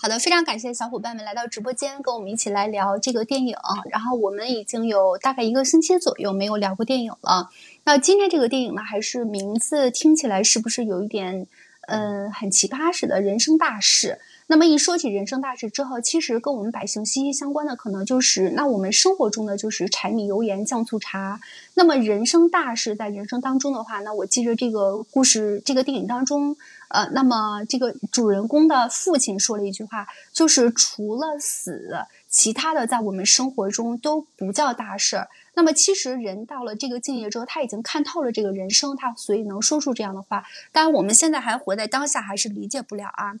[0.00, 3.56] 好的，非常感谢小伙伴们来到直播间，跟我们一起来聊这个电影。
[3.90, 7.50] 然后我们已经有大概一个星期左右没有聊过电影了。
[7.82, 11.48] 那今天这个电影呢，还是名字听起来是不是有一点，
[11.88, 13.20] 嗯，很奇葩似的？
[13.20, 14.20] 人生大事。
[14.48, 21.38] 那么一说起人生大事之后，其实跟我们百姓息息相关的，可能就是那我们生活中的就是柴米油盐酱醋茶。
[21.74, 26.56] 那么人生大事在人生当中的话，那我记着这个故事，这个电影当中。
[26.88, 35.28] 呃，那么这个主人公的父亲说了一句话，就是除了死，其他的在我们生活中都不叫大事儿。
[35.52, 40.44] 那么其实人到了这个境界之后，他已经看透了这个人生，他所以能说出这样的话。
[40.72, 43.34] 当然我们现在还活在当下，还是理解不了啊。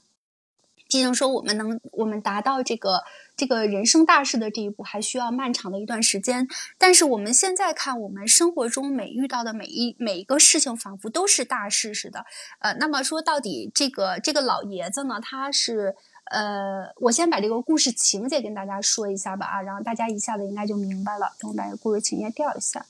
[0.88, 3.04] 毕竟说我们能，我们达到这个
[3.36, 6.48] 这个人生大事的这一步，还需要漫长的一段时间。
[6.78, 12.24] 但是我们现在看，我们生活中每遇到的每一每一个事情，仿佛都是大事似的。
[12.60, 15.94] 呃，那么说到底，这个这个老爷子呢，他是
[16.30, 21.34] 呃，我先把这个故事情节跟大家说一下吧啊，然后大家一下子应该就明白了。
[21.38, 22.86] 等我把这个故事情节调一下。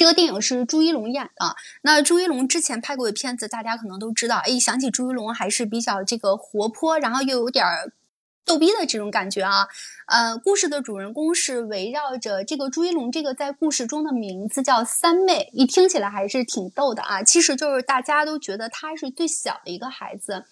[0.00, 1.54] 这个电影是朱一龙演的。
[1.82, 4.38] 那朱一龙之前拍过的片子，大家可能都知道。
[4.38, 7.66] 哎，想起朱一龙还是比较这个活泼，然后又有点
[8.46, 9.68] 逗逼的这种感觉啊。
[10.06, 17.22] 呃，故事的主人公是围绕着这个朱一龙，这个在故事中的名字叫三妹，一听起来还是挺逗的啊。
[17.22, 20.46] 其实就是大家都觉得他是最小的一个孩子，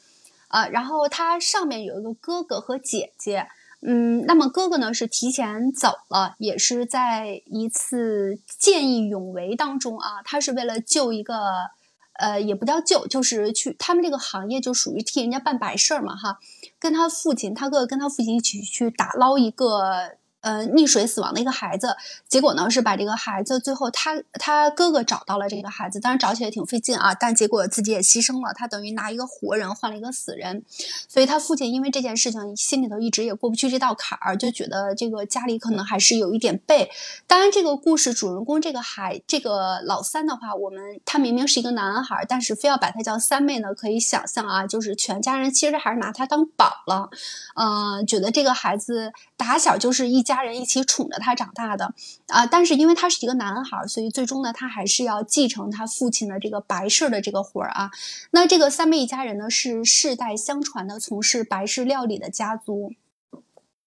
[0.48, 3.48] 呃，然后他上面有一个哥哥和姐姐。
[3.80, 11.70] 嗯，那么哥哥呢是提前走了，也是在一次见义勇为当中啊，他是为了救一个，
[12.14, 16.38] 呃，也不叫救，就是去他们这个行业就属于替人家办白事儿嘛哈，
[16.78, 20.16] 跟他父亲，他哥哥跟他父亲一起去打捞一个。
[20.40, 21.96] 呃，溺水死亡的一个孩子，
[22.28, 30.62] 结果呢是把这个孩子最后他他哥哥找到了这个孩子，当然找起来挺费劲啊，但结果自己也牺牲了，他等于拿一个活人换了一个死人，
[31.08, 36.88] 所以他父亲因为这件事情心里头一直也过不去这道坎儿，就觉得这个家里可能还是有一点背。
[37.26, 47.10] 当然，这个故事主人公这个孩这个老三的话，我们他明明是一个男孩，但是非要把他叫三妹呢，可以想象啊，就是全家人其实还是拿他当宝了，
[47.56, 50.22] 嗯，觉得这个孩子打小就是一。
[50.28, 51.92] 家家人一起宠着他长大的
[52.28, 57.90] 啊，但是因为他是一个男孩，所以最终呢，他还是要继承他父亲的这个白事的这个活儿啊。
[58.30, 62.92] 那这个三妹一家人呢，是世代相传的从事白事料理的家族。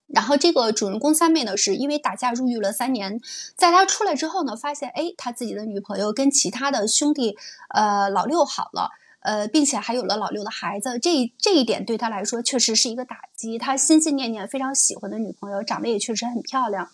[0.07, 3.21] 然后这个主人公三妹呢，是因为打架入狱了三年，
[3.55, 7.37] 在他出来之后呢，发现哎，他自己的女朋友跟其他的兄弟
[7.69, 8.91] 呃老六好了。
[9.21, 13.57] 呃，并且还有了老六的孩子，这这一点对他来说确实是一个打击。
[13.57, 16.89] 他心心念念非常喜欢的女朋友，长得也确实很漂亮。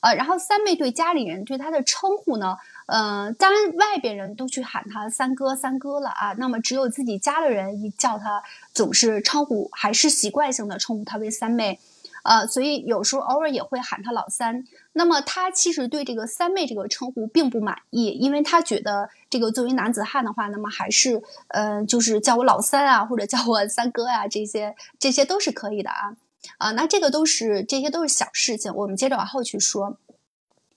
[0.00, 2.56] 呃，然后三妹对家里人对他的称呼呢，
[2.86, 11.80] 呃，当然外边人都去喊他三哥三哥了啊，那么只有自己家的人一叫他，总是称呼还是习惯性的称呼他为三妹。
[12.24, 14.64] 呃，所以有时候偶尔也会喊他老三。
[14.98, 26.16] 那么他其实对这个三妹这个称呼并不满意，因为他觉得这个作为男子汉的话，那么还是呃，就是叫我老三啊，或者叫我三哥啊，这些这些都是可以的啊。
[26.58, 29.96] 啊，那这个都是这些都是小事情，我们接着往后去说。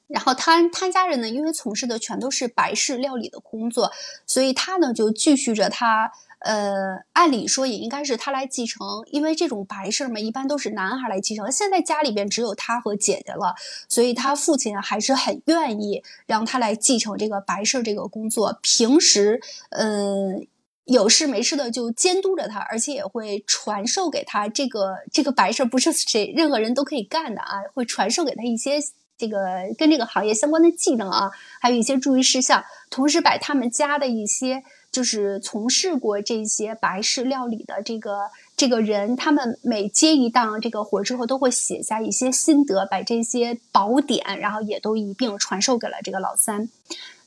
[0.08, 3.92] 然后他他家人呢，因为从事的全都是白事料理的工作，
[4.28, 6.12] 所以他呢就继续着他。
[6.44, 8.80] 呃，按理说也应该是他来继承，
[9.12, 11.52] 因为这种白事儿嘛，一般都是男孩来继承。
[11.52, 13.54] 现在家里边只有他和姐姐了，
[13.88, 18.58] 所以他父亲还是很愿意让他来继承这个白事儿这个工作。
[18.64, 20.48] 平时，嗯，
[20.86, 28.80] 有事没事的就监督着他，而且也会传授给他这个这个白事儿不是谁任何人都可以干的啊，会传授给他一些
[29.16, 29.38] 这个
[29.78, 34.64] 跟这个行业相关的技能啊，还有一些注意事项，同时把他们家的一些。
[34.92, 46.68] 就是从事过这些白事料理的这个这个人，他们每接一档这个活之后，都会写下一些心得，把这些宝典，然后也都一并传授给了这个老三。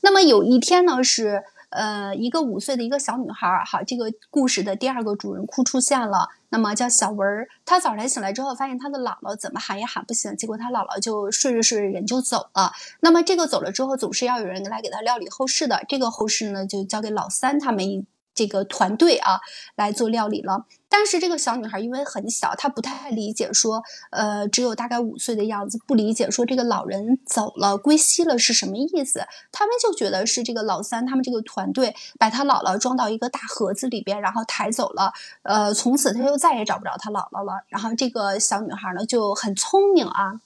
[0.01, 1.43] 那么有一天呢，是。
[1.75, 7.47] 呃，一个五岁的一个小女孩儿，好，这个故事的第二个主人公出现了，那么叫小文儿。
[7.65, 12.71] 她早晨醒来之后，发现她的姥姥怎么喊也喊不醒，结果她姥姥就睡着睡着人就走了。
[13.01, 18.05] 那么这个走了之后，总是要有人来给她料理后事的，这个后事呢，就交给老三他们一。
[18.35, 19.39] 这个团队啊
[19.75, 29.25] 来做料理了，但是这个小女孩因为很小，她不太理解，说呃只有大概五岁的样子，不理解说这个老人走了归西了是什么意思。
[29.53, 37.63] 他们就觉得是这个老三他们这个团队把他姥姥装到一个大盒子里边，然后抬走了，呃从此他就再也找不着他姥姥了。
[37.69, 40.41] 然后这个小女孩呢就很聪明啊，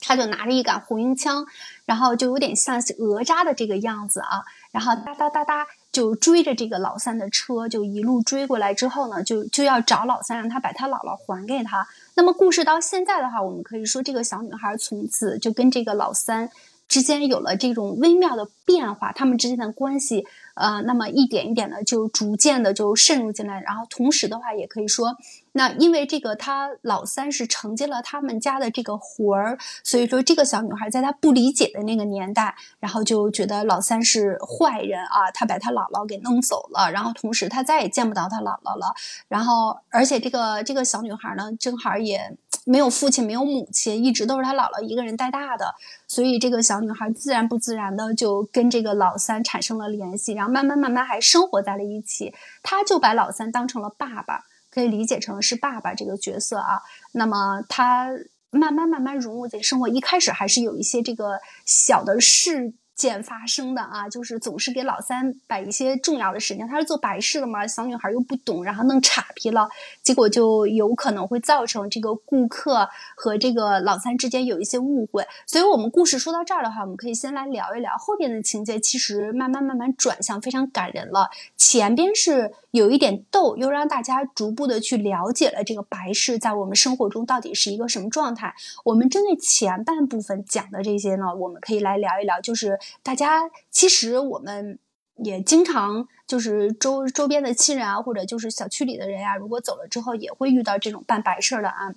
[0.00, 1.44] 她就拿着一杆红缨枪，
[1.84, 5.66] 然后就有点像哪吒的这个样子啊，然后哒哒哒哒。
[5.92, 11.86] 就追着这个老三的车，就一路追过来之后呢，就就要找老三，让他把他姥姥还给他。
[12.14, 16.50] 那么故事到现在的话，我们可以说这个小女孩从此就跟这个老三
[16.88, 20.26] 之间有了这种微妙的变化，他们之间的关系。
[20.54, 25.16] 呃，那么一点一点的就逐渐的就渗入进来，然后同时的话也可以说，
[25.52, 38.94] 那因为这个他老三是承接了他们家的这个活儿，所以说这个小女孩在她不理解的那个年代，然后就觉得老三是坏人啊，他把他姥姥给弄走了，然后同时他再也见不到他姥姥了，
[39.28, 42.36] 然后而且这个这个小女孩呢，正好也。
[42.64, 45.74] 没有父亲，没有母亲，一直都是他姥姥一个人带大的，
[46.06, 52.32] 所以这个小女孩自然不自然的就跟这个老三产生了联系，然后慢慢慢慢还生活在了一起。
[52.62, 56.80] 她就把老三当成了爸爸，可以理解成是爸爸这个角色啊。
[57.12, 58.08] 那么他
[58.50, 62.72] 慢慢慢慢融入进生活，一开始还是有一些这个小的事。
[63.02, 66.66] 件发生的啊，就是总是给老三摆一些重要的事情。
[66.68, 69.68] 他是做白事的嘛，小女孩又不懂，然后弄岔劈了，
[70.02, 75.26] 结果就有可能会造成这个顾客和这个老三之间有一些误会。
[75.46, 78.78] 所以，我们故事说到这儿的话，我们可以先来聊一聊后边的情节。
[78.78, 88.54] 其实慢慢慢慢转向非常感人了，前边是有一点逗，又让大家逐步的去了解了这个白事在我们生活中到底是一个什么状态。
[88.84, 92.78] 我们针对前半部分讲的这些呢，我们可以来聊一聊，就是。
[93.02, 94.78] 大家其实我们
[95.16, 101.94] 也经常就是周周边的亲人啊，或者就是小区里的人呀，如果走了之后也会遇到这种办白事儿的啊。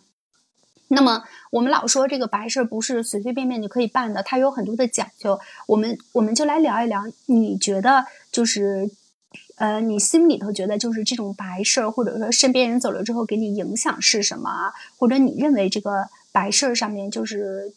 [0.90, 5.40] 那么我们老说这个白事儿不是随随便便就可以办的，它有很多的讲究。
[5.68, 8.92] 我们我们就来聊一聊，你觉得就是
[9.56, 14.74] 呃，你心里头觉得就是这种白事儿，或者说身边人走了之后给你影响是什么啊？
[14.98, 17.74] 或者你认为这个白事儿上面就是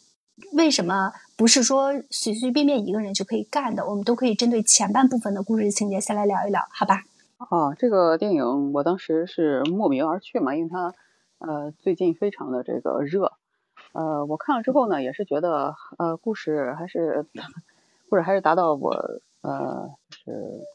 [0.53, 1.11] 为什么？
[1.37, 7.03] 不是说随随便便一个人就可以干的，我们都可以针对前半部分的故事情节先来聊一聊，好吧？
[7.49, 10.93] 哦，这个电影我当时是慕名而去嘛，因为它
[11.37, 13.31] 呃最近非常的这个热，
[13.93, 17.25] 呃我看了之后呢，也是觉得呃故事还是
[18.11, 20.65] 或者还是达到我呃是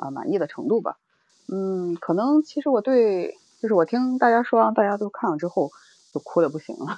[0.00, 0.96] 啊满意的程度吧。
[1.52, 5.70] 嗯，可能其实我对就是我听大家说，大家都看了之后
[6.14, 6.96] 就哭的不行了。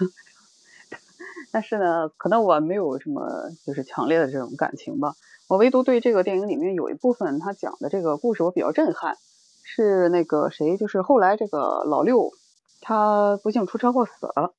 [1.56, 5.14] 但是呢，可能我没有什么就是强烈的这种感情吧。
[5.48, 9.16] 我唯独对这个电影里面有一部分他讲的这个故事我比较震撼，
[9.64, 12.30] 是那个谁，就是后来这个老六，
[12.82, 14.52] 他不幸出车祸死了。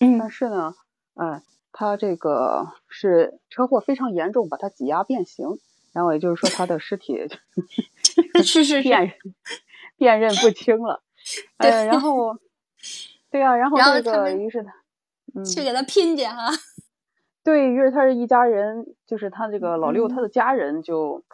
[0.00, 0.18] 嗯。
[0.18, 0.74] 但是呢，
[1.12, 1.42] 哎，
[1.72, 5.58] 他这个是车祸非常严重，把他挤压变形，
[5.92, 7.18] 然后也就是说他的尸体
[8.42, 9.12] 是是 辨
[9.98, 11.02] 辨认不清了。
[11.60, 11.68] 对。
[11.84, 12.38] 然后，
[13.30, 14.72] 对啊，然后这个于是他。
[15.42, 16.50] 去给他拼去哈，
[17.42, 21.24] 对于是他是一家人，就是他这个老六他的家人就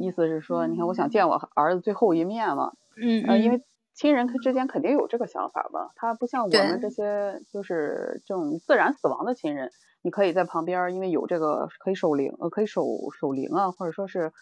[0.00, 3.62] 意思是说，你看我想见我儿子最后一面嘛，嗯呃，因为
[3.94, 9.70] 亲人之间肯定有这个想法吧，他不像我们这些就是这种自然死亡的亲人，
[10.02, 12.84] 你可以在旁边，因为有这个可以守灵呃可以守
[13.18, 14.32] 守灵啊，或者说是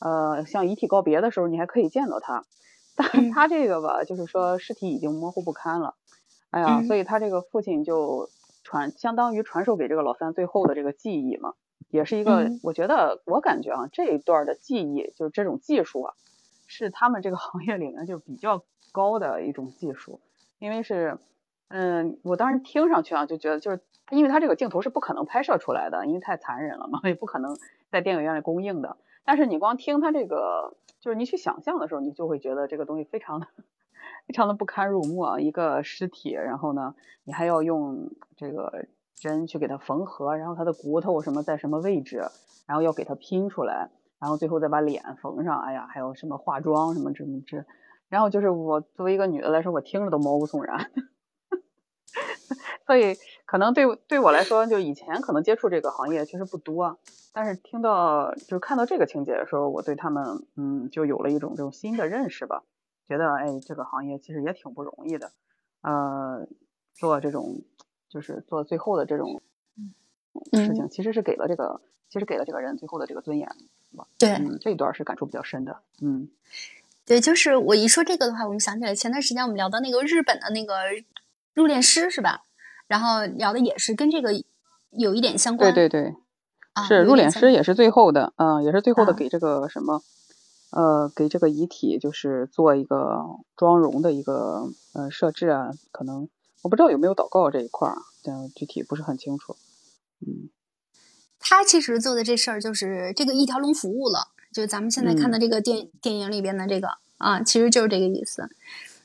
[0.00, 2.44] 呃像遗体告别的时候，你还可以见到他，
[2.96, 5.94] 但他这个吧，就是说尸体已经模糊不堪了，
[6.50, 8.28] 哎呀，所以他这个父亲就。
[8.66, 11.54] 传相当于传授给这个老三最后的这个技艺嘛，
[11.88, 16.14] 也是一个，我觉得我感觉啊，这一段的技艺就是这种技术啊，
[16.66, 20.20] 是他们这个行业里面就比较高的一种技术，
[20.58, 21.18] 因为是，
[21.68, 27.56] 嗯，我当时听上去啊就觉得就是，因为他这个镜头是不可能拍摄出来的，因为太残忍了嘛，也不可能
[27.88, 33.46] 在电影院里公映的，但是你光听他这个，就是你去想象的时候，你就会觉得这个东西非常的。
[34.26, 42.24] 非常的不堪入目啊，一个尸体，然后呢，你还要用这个针去给它缝合，然后它的骨头什么在什么位置，
[42.66, 47.64] 然后要给它拼出来，然后最后再把脸缝上，哎呀，还有什么化妆什么这么这，
[48.08, 50.90] 然后就是我作为一个女的来说，我听着都毛骨悚然，
[52.84, 53.14] 所以
[53.44, 56.98] 可能对对我来说，就以前可能接触这个行业确实不多，
[57.32, 62.64] 但是听到就是看到这个情节的时候，我对他们嗯就有了一种这种新的认识吧。
[63.08, 65.30] 觉得哎，这个行业其实也挺不容易的，
[65.82, 66.46] 呃，
[66.94, 67.62] 做这种
[68.08, 69.40] 就是做最后的这种
[70.52, 73.48] 事情，其实是给了这个，其实给了这个人最后的这个尊严，
[74.18, 76.28] 对，嗯，这一段是感触比较深的，嗯，
[77.04, 80.74] 对，就是我一说这个的话，我们想起来前段时间我们聊到那个日本的那个
[81.54, 82.42] 入殓师是吧？
[82.88, 84.30] 然后聊的也是跟这个
[84.90, 86.14] 有一点相关，对对对，
[86.88, 90.02] 是入殓师也是最后的，嗯，也是最后的给这个什么。
[90.70, 93.24] 呃，给这个遗体就是做一个
[93.56, 96.28] 妆容的一个呃设置啊，可能
[96.62, 99.56] 我不知道有没有祷告这一块儿，但具体不是很清楚。
[100.20, 100.50] 嗯，
[101.38, 104.28] 他其实做的这事儿就是这个一条龙服务了。
[104.52, 108.48] 就咱们现在看的这个电电影里边的这个啊，其实就是这个意思。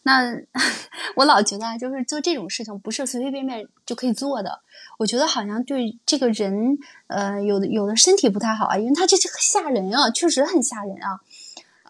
[0.04, 0.34] 那
[1.18, 4.62] 我老觉得，就是做这种事情不是随随便便就可以做的。
[4.98, 6.78] 我觉得好像对这个人，
[7.08, 11.20] 呃，有的有的身体不太好啊，因为他这很吓人啊，确实很吓人啊。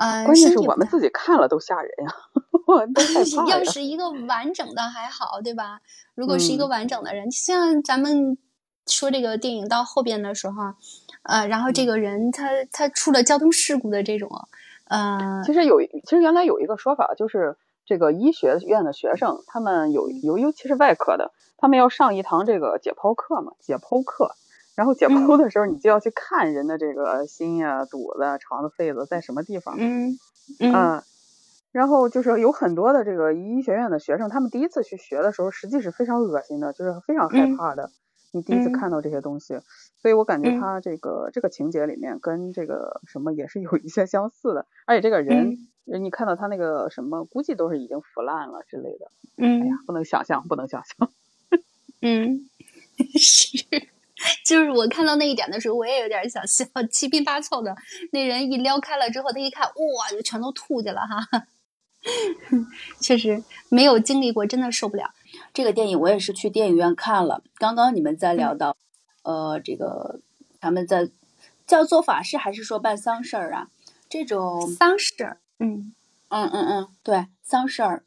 [0.01, 2.15] 呃，关键是我们自己看了都吓人呀，
[2.65, 5.79] 我都害 怕要是一个完整的还好，对吧？
[6.15, 8.38] 如果是一个完整的人，像咱们
[8.88, 10.74] 说这个电影到后边的时候，
[11.24, 14.29] 呃，然后这个人他他出了交通事故的这种，
[14.86, 17.58] 呃，其实有，其实原来有一个说法就是。
[17.84, 24.36] 这个医学院的学生，他们有有尤其是外科的，他们要上一堂这个解剖课嘛，解剖课。
[24.75, 29.75] 然后解剖的时候，你就要去看人的这个心呀、肚子、肠子、肺子在什么地方。
[29.78, 30.18] 嗯
[30.60, 31.04] 嗯。
[31.72, 37.92] 然后就是有很多的这个医学院的学生，他们第一次去学的时候，实际是非常恶心的，就是非常害怕的。
[38.32, 39.60] 你第一次看到这些东西，
[40.01, 45.68] 所以我感觉他这个这个情节里面跟这个什么也是有一些相似的，而且这个人。
[45.84, 49.12] 你看到他那个什么，估计都是已经腐烂了之类的。
[49.36, 51.12] 嗯，哎呀，不能想象，不能想象。
[52.01, 52.48] 嗯，
[53.20, 53.58] 是，
[54.46, 57.75] 就是我看到那一点的时候，我也有点想笑，七拼八凑的。
[58.12, 61.48] 那人一撩开了之后，他一看，哇，就全都吐去了哈。
[63.00, 65.13] 确实没有经历过，真的受不了。
[65.54, 67.44] 这个电影我也是去电影院看了。
[67.56, 68.75] 刚刚你们在聊到，
[69.24, 70.20] 呃，这个
[70.60, 71.10] 他们在
[71.68, 73.70] 叫做法事还是说办丧事儿啊？
[74.10, 75.38] 这种丧事儿。
[75.60, 75.94] 嗯
[76.30, 78.04] 嗯嗯嗯，对丧事儿，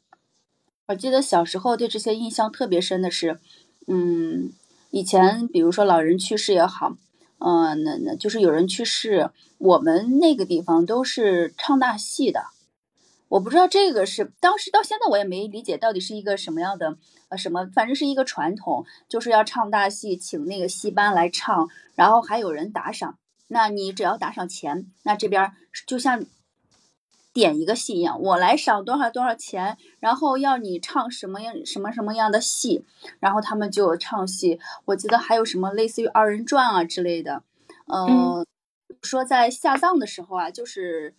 [0.87, 3.39] 我记得小时候对这些印象特别深的是，
[3.87, 4.51] 嗯，
[4.95, 6.95] 以前比如说老人去世也好，
[7.39, 12.45] 嗯，那那就是有人去世，我们那个地方都是唱大戏的。
[13.27, 16.97] 我不知道这个是当时到现在我也没理解到底是一个什么样的
[17.27, 23.17] 呃什么，反正是一个传统，就是要唱大戏，请那个戏班来唱，然后还有人打赏。
[23.49, 25.51] 那你只要打赏钱，那这边
[25.85, 26.23] 就像。
[27.35, 32.85] 点一个戏一样，我来赏多少多少钱，然后要你唱什么样什么什么样的戏，
[33.19, 34.57] 然后他们就唱戏。
[34.85, 37.43] 我记得还有什么类似于二人转啊之类的。
[37.87, 38.45] 呃，
[39.01, 41.13] 说在下葬的时候啊，就是，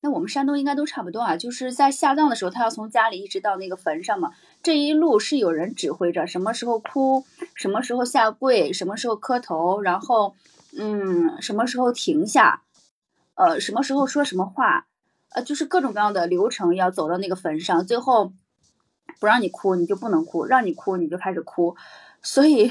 [0.00, 4.32] 那我们山东应该都差不多啊，就是在下葬的时候，他要从家里一直到那个坟上嘛，
[4.64, 10.34] 这一路是有人指挥着，什么时候哭，什么时候下跪，什么时候磕头，然后
[10.76, 12.64] 嗯，什么时候停下。
[13.38, 14.88] 呃，什么时候说什么话，
[15.30, 18.32] 呃，就是各种各样的流程要走到那个坟上，最后
[19.20, 21.76] 不让你哭，你就不能哭；让你哭，你就开始哭。
[22.20, 22.68] 所以，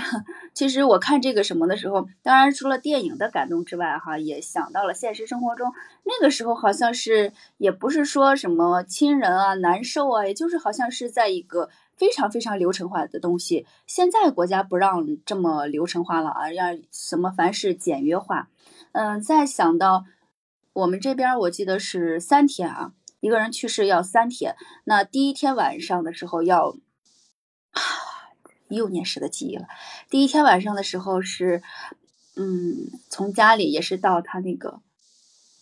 [0.54, 5.72] 其实我看这个什么的时候，当然除了电影的感动之外，哈，也想到了现实生活中
[6.04, 13.66] 那个时候，好像是也不是说什么亲人啊难受啊，也就是好像是在一个非常非常流程化的东西。
[13.86, 18.50] 现在国家不让这么流程化了啊，要什么凡事简约化。
[18.92, 20.04] 嗯，再想到。
[20.78, 24.56] 我们这边我记得是三天啊，一个人去世要三天。
[24.84, 26.78] 那第一天晚上的时候要，
[28.68, 29.66] 幼年时的记忆了。
[30.08, 31.64] 第一天晚上的时候是，
[32.36, 34.80] 嗯，从家里也是到他那个，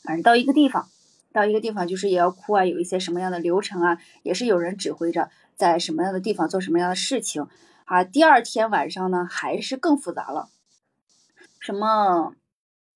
[0.03, 0.89] 反正到一个地方，
[1.31, 7.47] 到一个地方就是也要哭啊，有一些什么样的流程啊，也是有人指挥着在什么样的地方做什么样的事情。
[7.85, 10.49] 啊，第二天晚上呢还是更复杂了，
[11.61, 12.35] 什么？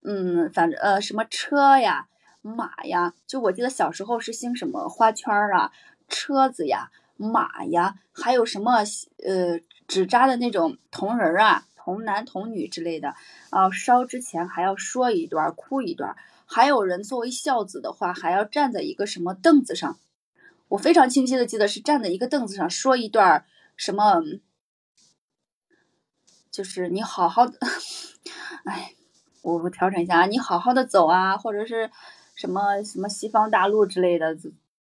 [0.01, 2.08] 嗯，反正呃，什么车呀、
[2.41, 5.72] 马呀，就我记得小时候是兴什么花圈儿啊、
[6.08, 8.77] 车子呀、马呀，还有什么
[9.25, 13.13] 呃纸扎的那种铜人儿啊、童男童女之类的
[13.50, 13.70] 啊。
[13.72, 16.15] 烧之前还要说一段，哭一段。
[16.46, 20.00] 还有人作为孝子的话，还要站在一个什么凳子上。
[20.70, 24.24] 我非常清晰的记得是站在一个凳子上说一段什么，
[26.50, 27.60] 就是你好好的，
[28.63, 28.94] 哎。
[29.41, 31.89] 我我调整一下啊，你好好的走啊，或者是
[32.36, 34.38] 什么什么西方大陆之类的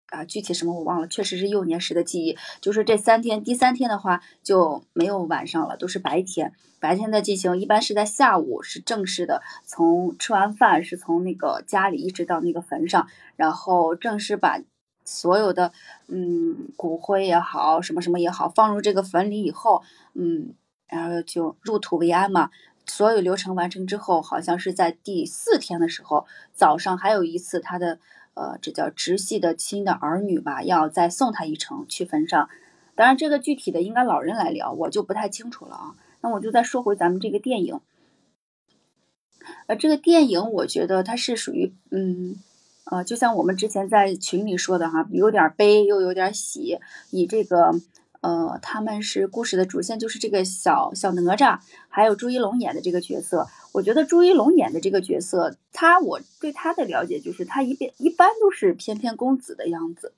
[0.08, 2.36] 啊，具体什么我忘了，确实是幼年时的记忆。
[2.60, 14.60] 就是这三天，第三天的话就没有晚上了，都是白天，白天的进行，一般是在下午是正式的，从吃完饭是从那个家里一直到那个坟上，然后正式把
[15.04, 15.72] 所有的
[16.08, 19.82] 嗯骨灰也好，什么什么也好，放入这个坟里以后，
[20.14, 20.54] 嗯，
[20.88, 22.50] 然后就入土为安嘛。
[22.86, 28.00] 所有流程完成之后，好像是在第四天的时候，早上还有一次他的，
[28.34, 32.48] 呃，这叫直系的亲的儿女吧，要再送他一程去坟上。
[32.96, 35.94] 当然，这个具体的应该老人来聊，我就不太清楚了啊。
[36.20, 37.80] 那我就再说回咱们这个电影，
[39.66, 42.36] 呃，这个电影我觉得它是属于，嗯，
[42.84, 46.78] 呃，就像我们之前在群里说的哈，有点悲又有点喜，
[47.10, 47.80] 以这个。
[48.22, 51.58] 呃，他们是故事的主线，就是这个小小哪吒，
[51.88, 53.48] 还有朱一龙演的这个角色。
[53.72, 60.12] 我觉得朱一龙演的这个角色，他我对他的了解就是他一边一般都是翩翩公子的样子，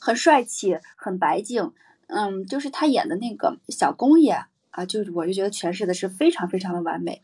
[0.00, 1.72] 很帅气，很白净。
[2.08, 7.22] 嗯，就是他演的那个小公爷啊，就我就觉得诠释的是非常非常的完美。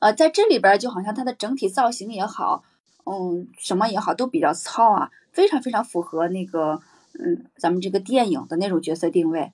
[0.00, 2.64] 呃，在这里边就好像他的整体造型也好，
[3.06, 6.82] 嗯，什么也好，都比较糙啊，非常非常符合那个。
[7.18, 9.52] 嗯，咱们这个电影的那种角色定位，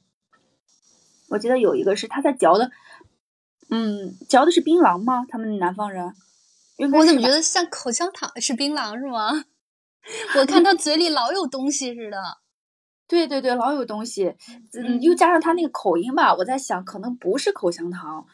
[1.28, 2.70] 我记得有一个是他在嚼的，
[3.70, 5.24] 嗯，嚼的是槟榔吗？
[5.28, 6.14] 他们南方人，
[6.92, 9.44] 我怎么觉得像口香糖是槟榔是吗？
[10.38, 12.38] 我看他嘴里老有东西似的。
[13.06, 14.34] 对对对，老有东西，
[14.74, 18.26] 嗯，又加上他那个口音吧，我在想可能不是口香糖，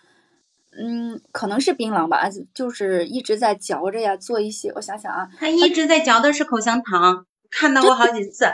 [0.76, 8.46] 嗯，可能是槟榔吧，就是一直在嚼着呀，做一些，我想想啊，他一直在嚼的是口香糖，看到过好几次。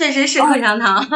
[0.00, 1.06] 确实是口香糖，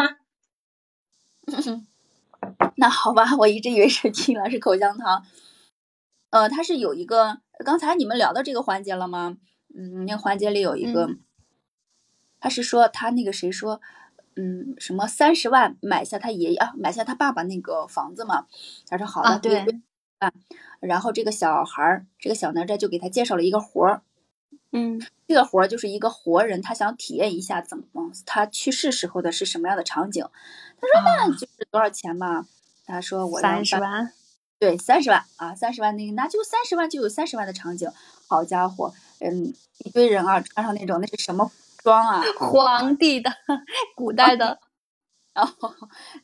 [2.76, 5.24] 那好吧，我一直以为是听了是口香糖。
[6.28, 9.38] 呃，它是有一个，刚才你们聊到这个环节了吗？
[9.74, 11.08] 嗯，那个环节里有一个，
[12.38, 13.80] 他是说他那个谁说，
[14.36, 18.44] 嗯，什么三十万买下他爷爷啊，买下他爸爸那个房子嘛。
[18.86, 19.80] 他说好的，对，
[20.18, 20.30] 啊，
[20.80, 24.02] 然后这个小孩儿，这个小哪吒就给他介绍了一个活儿。
[24.76, 27.84] 嗯，这个活儿就是一个活人，他想体验一下怎么
[28.26, 30.26] 他去世时候的是什么样的场景。
[30.80, 32.46] 他说那就是多少钱嘛？
[32.84, 34.12] 他说我三十万，
[34.58, 37.88] 对，三十万啊，三十万那个那就三十万就有三十万的场景。
[38.26, 42.20] 好家伙，嗯，一堆人啊，穿上那种那是什么装啊？
[42.36, 43.30] 皇帝的，
[43.94, 44.58] 古代的。
[45.34, 45.72] 然后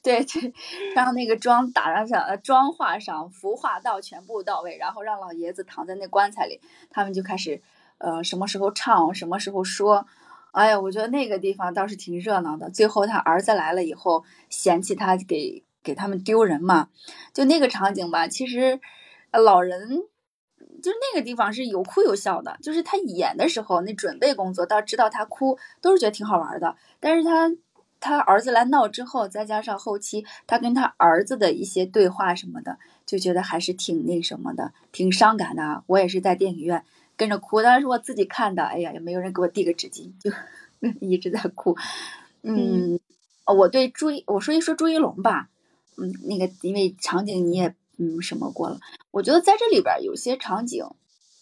[0.02, 0.52] 对对，
[0.96, 7.62] 让那个妆打上呃妆化上，服化道全部到位，然后让老爷子躺在那棺材里，他们就开始。
[8.00, 10.06] 呃，什么时候唱，什么时候说，
[10.52, 12.70] 哎呀，我觉得那个地方倒是挺热闹的。
[12.70, 16.88] 最后他儿子来了以后，嫌弃他给给他们丢人嘛，
[17.34, 18.26] 就那个场景吧。
[18.26, 18.80] 其实，
[19.32, 20.02] 老人
[20.82, 22.56] 就是那个地方是有哭有笑的。
[22.62, 26.74] 就是他演的时候，那准备工作到知道他哭，都是觉得挺好玩的。
[27.00, 27.52] 但是他
[28.00, 35.84] 他儿子来闹之后，再加上后期他跟他儿子的一些对话什么的，就觉得还是挺那什么的，挺伤感的。
[35.86, 36.82] 我也是在电影院。
[37.20, 38.62] 跟着哭，当然是我自己看的。
[38.62, 40.30] 哎呀，也没有人给我递个纸巾，就
[41.06, 41.76] 一直在哭。
[42.42, 42.98] 嗯，
[43.44, 45.50] 我对朱一，我说一说朱一龙吧。
[45.98, 48.80] 嗯，那个因为场景你也嗯什么过了，
[49.10, 50.82] 我觉得在这里边有些场景，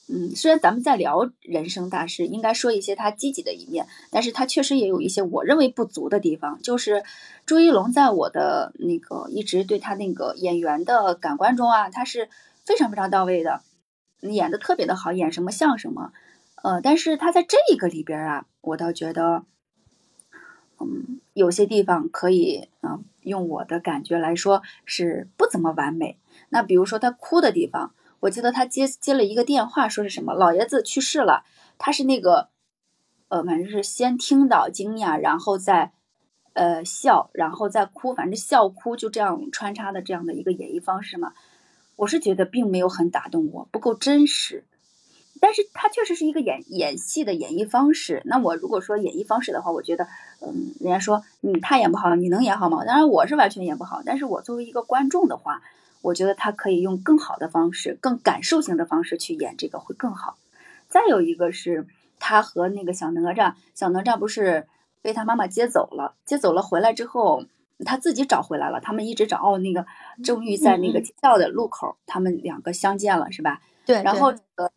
[0.09, 6.61] 嗯，虽然咱们在聊人生大事，应该说一些他积极的一面，但是他确实也有一些我认为不足的地方。
[6.61, 7.05] 就是
[7.47, 12.29] 朱一龙在我的那个一直对他那个演员的感官中啊，他是
[12.65, 13.61] 非常非常到位的。
[14.21, 16.13] 演的特别的好，演什么像什么，
[16.63, 19.45] 呃，但是他在这个里边啊，我倒觉得，
[20.81, 26.19] 嗯，有些地方可以，嗯，用我的感觉来说是不怎么完美。
[26.49, 31.45] 那比如说他哭的地方，我记得他接接了一个电话，说是什么老爷子去世了，
[31.79, 32.49] 他是那个，
[33.29, 35.93] 呃，反正是先听到惊讶，然后再，
[36.55, 41.35] 呃，笑，然后再哭，反正笑哭就这样穿插的这样的一个演绎方式嘛。
[41.99, 44.63] 我是觉得并没有很打动我，不够真实，
[45.41, 48.23] 但是他确实是一个演演戏的演绎方式。
[48.25, 50.07] 那我如果说演绎方式的话，我觉得，
[50.41, 52.85] 嗯，人家说，嗯，他演不好，你能演好吗？
[52.85, 55.61] 当然我是完全演不好，但是我作为一个观众的话，
[56.01, 60.39] 我觉得他可以用更好的方式，更感受性的方式去演这个会更好。
[60.89, 61.89] 再有一个是
[62.21, 64.69] 他和那个小哪吒，小哪吒不是
[65.03, 67.43] 被他妈妈接走了，接走了回来之后。
[67.85, 69.87] 他自己找回来了，他们一直找哦，那个
[70.25, 73.61] 终于在那个街道的路口，他们两个相见了，是吧？
[73.87, 74.03] 对。
[74.03, 74.71] 然后呃，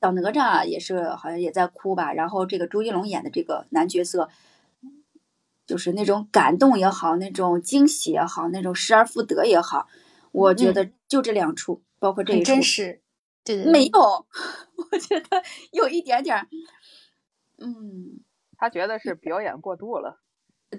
[0.00, 2.12] 小哪吒也是好像也在哭吧。
[2.12, 4.28] 然后这个朱一龙演的这个男角色，
[5.66, 9.86] 就是那种感动也好，那种惊喜也好，那种失而复得也好，
[10.32, 13.02] 我觉得就这两处，包括这一处，真实。
[13.44, 13.72] 对对。
[13.72, 14.00] 没有，
[14.90, 16.48] 我觉得有一点点，
[17.58, 18.20] 嗯，
[18.56, 20.20] 他觉得是表演过度了。
[20.70, 20.78] 对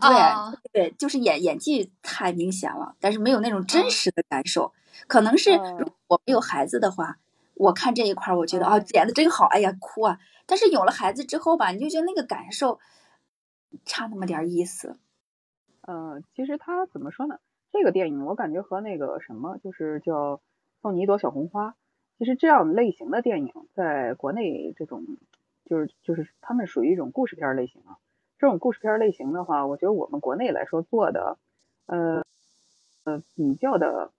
[0.71, 4.71] 对，就是演演技太明显了，但是没有那种真实的感受。
[5.08, 7.17] 可能是如果我没有孩子的话，
[7.56, 10.19] 我看这一块儿，我觉得啊，演的真好，哎呀，哭啊！
[10.45, 12.80] 但是有了孩子之后吧，你就觉得那个感受
[13.86, 14.97] 差那么点意思。
[15.82, 17.39] 呃，其实他怎么说呢？
[17.71, 20.36] 这个电影我感觉和那个什么，就是叫
[20.82, 21.69] 《送你一朵小红花》，
[22.17, 25.04] 其实这样类型的电影在国内这种，
[25.65, 27.97] 就是就是他们属于一种故事片类型啊。
[28.39, 31.38] 这种故事片类型的话，我觉得我们国内来说做的，
[31.88, 32.23] 呃
[33.04, 34.12] 呃比较的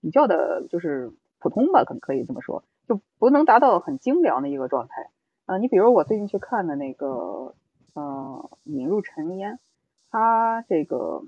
[0.00, 5.10] 比较的，就是普通吧，可可以这么说，就不能达到很精良的一个状态。
[5.46, 7.54] 呃，你比如我最近去看的那个，
[7.94, 9.58] 呃，引入尘烟，
[10.08, 11.24] 他这个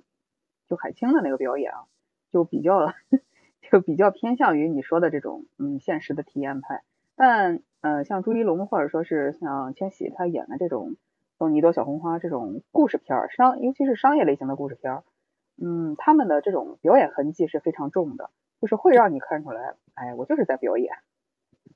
[0.69, 1.85] 就海清的那个表演啊，
[2.33, 2.95] 就比较
[3.71, 6.85] 就比较偏向于你说的这种嗯现实的体验派。
[7.17, 10.91] 但呃像朱一龙或者说是像千玺他演的这种
[11.38, 15.05] 《送你一朵小红花》这种故事片儿，商尤其是商业类型的故事片儿，
[15.57, 20.92] 嗯，他们的这种表演痕迹是非常重的，就是会让你看出来，哎，我就是在表演。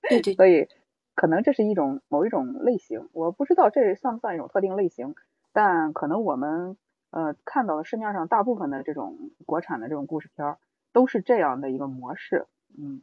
[0.08, 0.34] 对对。
[0.34, 0.68] 所以
[1.14, 5.14] 可能这是一种某一种类型，我不知道这算不算一种特定类型，
[5.52, 6.76] 但可能我们。
[7.12, 10.58] 呃，看到的市面上大部分的这种国产的这种故事片儿，
[10.92, 12.46] 都是这样的一个模式，
[12.78, 13.02] 嗯，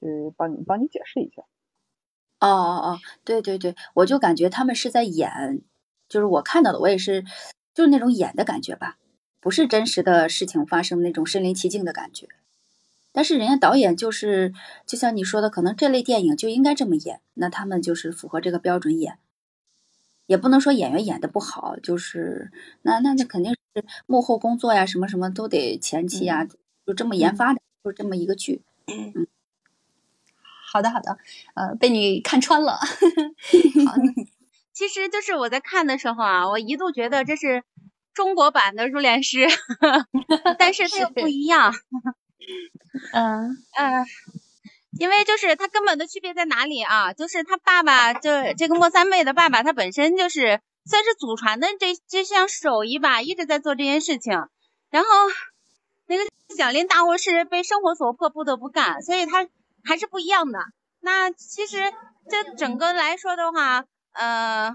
[0.00, 1.42] 就是帮你帮你解释一下。
[2.38, 5.62] 哦哦哦，对对对，我就感觉他们是在演，
[6.10, 7.24] 就是我看到的，我也是，
[7.72, 8.98] 就是那种演的感觉吧，
[9.40, 12.28] 不是真实的事情发生那种身临其境的感觉。
[13.12, 14.52] 但是人家导演就是，
[14.86, 19.18] 就像你说的，可能这类电影就应该这么演，那他们就是符合这个标准演。
[20.26, 26.46] 也不能说演员演的不好，就是那那那肯定是幕后工作呀，什么什么都得前期呀，
[26.86, 28.62] 就这么研发的，就这么一个剧。
[28.86, 29.26] 嗯，
[30.72, 31.18] 好的好的，
[31.54, 32.74] 呃，被你看穿了。
[33.86, 33.94] 好，
[34.80, 37.62] 其实就是我在看的时候啊，我一度觉得这是
[38.14, 39.46] 中国版的入殓师，
[40.58, 41.74] 但是它又不一样。
[43.12, 44.06] 嗯嗯。
[44.98, 47.12] 因为就是他根本的区别在哪里啊？
[47.12, 54.32] 就是他爸爸，就这个莫三妹的爸爸，他本身就是算是祖传的这这项手艺吧，一直在做这件事情。
[54.90, 55.08] 然后
[56.06, 56.24] 那个
[56.56, 59.46] 小林大护士被生活所迫，不得不干，所以他
[59.84, 60.58] 还是不一样的。
[61.00, 61.92] 那其实
[62.28, 64.74] 这整个来说的话，呃，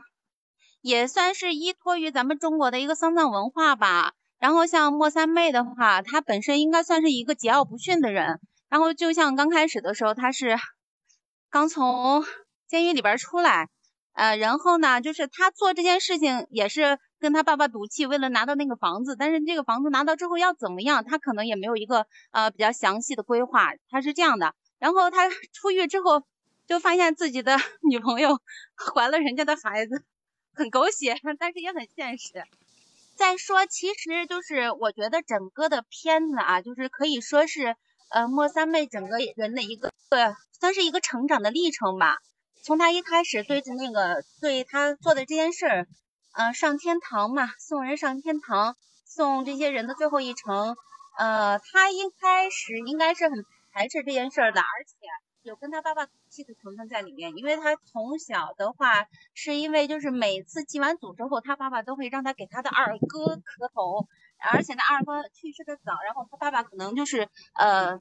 [0.82, 4.13] 也算是依托于咱们中国的一个丧葬文化吧。
[4.38, 8.39] 然后像莫三妹的话，她本身应该算是一个桀骜不驯的人。
[8.67, 10.58] 然后就像刚开始的时候，他是
[11.50, 12.26] 刚从
[12.67, 13.69] 监狱里边出来，
[14.13, 19.15] 呃，然后呢，就是他做这件事情也是跟他爸爸赌气，为了拿到那个房子。
[19.15, 23.71] 但是这个房子拿到之后要怎么样，他可能也没有一个呃比较详细的规划。
[23.89, 26.24] 他是这样的，然后他出狱之后
[26.67, 27.58] 就发现自己的
[27.89, 28.39] 女朋友
[28.93, 30.04] 怀了人家的孩子，
[30.54, 32.43] 很狗血，但是也很现实。
[33.15, 37.75] 再说，其实就是我觉得整个的片子啊，就是可以说是。
[38.08, 39.91] 呃，莫三妹整个人的一个
[40.60, 42.17] 算是一个成长的历程吧。
[42.63, 45.88] 从她一开始对着那个对她做的这件事儿，
[46.34, 50.78] 嗯，上天堂嘛，送人上天堂，送这些人的最后一程。
[51.17, 54.93] 呃，她一开始应该是很排斥这件事儿的，而且
[55.45, 57.38] 有跟他爸爸赌气的成分在里面。
[57.38, 64.08] 因为他从小的话，是因为就是每次祭完祖之后，他爸爸都会让他给他的二哥磕头。
[64.38, 67.99] 而且那二哥去世的早，然后他爸爸可能就是呃，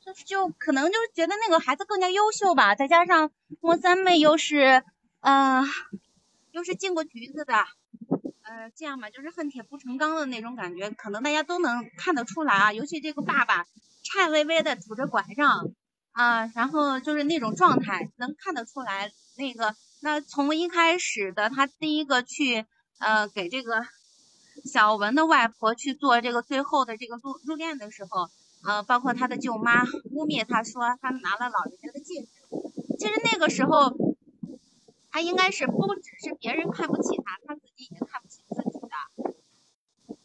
[0.00, 4.84] 就就可能就是觉得那个孩子更加优秀吧，再加上莫三妹又是
[5.20, 5.64] 呃，
[6.52, 7.54] 又是进过局子的，
[8.42, 12.72] 呃，这样吧，就是恨铁不成钢的那种感觉，可能大家都能看得出来啊。
[12.74, 13.66] 尤其这个爸爸
[14.04, 15.70] 颤巍巍的拄着拐杖
[16.12, 22.66] 啊，然后就是那种状态，能看得出来那个那从一开始的他第一个去
[22.98, 23.84] 呃给这个。
[24.62, 28.28] 小文的外婆去做这个最后的这个入入殓的时候，
[28.62, 32.28] 呃，包括他的舅妈污蔑他说他拿了老人家的戒指。
[32.98, 33.96] 其实那个时候，
[35.10, 39.34] 他应该是不只是别人看不起他，他自己也看不起自己的。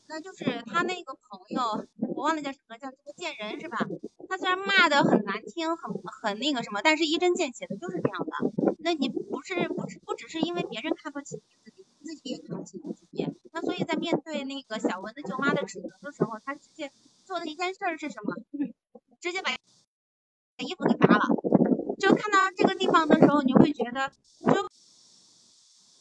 [0.07, 3.77] 那就是他那个朋友，我忘了叫什么，叫这个贱人是吧？
[4.27, 8.31] 他虽然骂的很难听，很很那个什么，但是一针见血的就是这样的。
[8.79, 13.27] 那你不是不是不只是因为别人看不起你自己，自己也看不起自己。
[13.51, 16.91] 那所以在面对那个小文的舅妈的指责的时候，他直接
[17.23, 18.35] 做的一件事儿是什么？
[19.19, 21.25] 直接把把衣服给扒了。
[21.97, 24.11] 就看到这个地方的时候，你会觉得
[24.45, 24.69] 就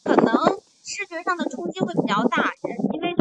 [0.03, 0.35] 可能
[0.83, 2.53] 视觉上的冲击会比较大，
[2.93, 3.14] 因为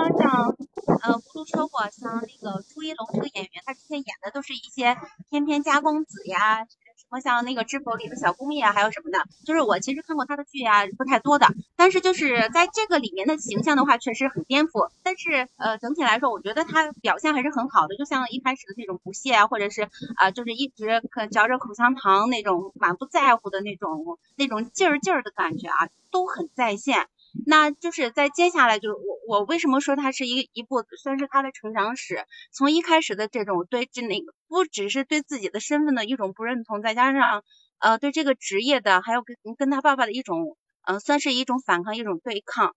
[0.00, 0.56] 刚像
[1.02, 4.96] 呃葫芦说过，像那个朱一龙这个演员，他之前演的都是一些
[5.28, 6.64] 翩翩家公子呀。
[6.96, 11.48] 什么像那个《知否》里的小公爷，还有什么的，就是我其实看过他的剧啊，不太多的。
[11.74, 14.90] 但是就是在这个里面的形象的话，确实很颠覆。
[15.02, 17.96] 但是呃，整体来说，我觉得他表现还是很好的。
[17.96, 27.08] 就像一开始的那种不屑啊，或者是啊，就是一直可嚼着口香糖那种满不在乎的那种那种劲儿劲儿的感觉啊，都很在线。
[27.46, 32.24] 那就是在接下来，就是我我为什么说它是一一部算是他的成长史？
[32.52, 37.44] 从一开始的这种对这那个不只是对自己的身份的一种不认同，再加上
[37.78, 42.74] 呃对这个职业的，还有跟跟他爸爸的一种呃算是一种反抗一种对抗，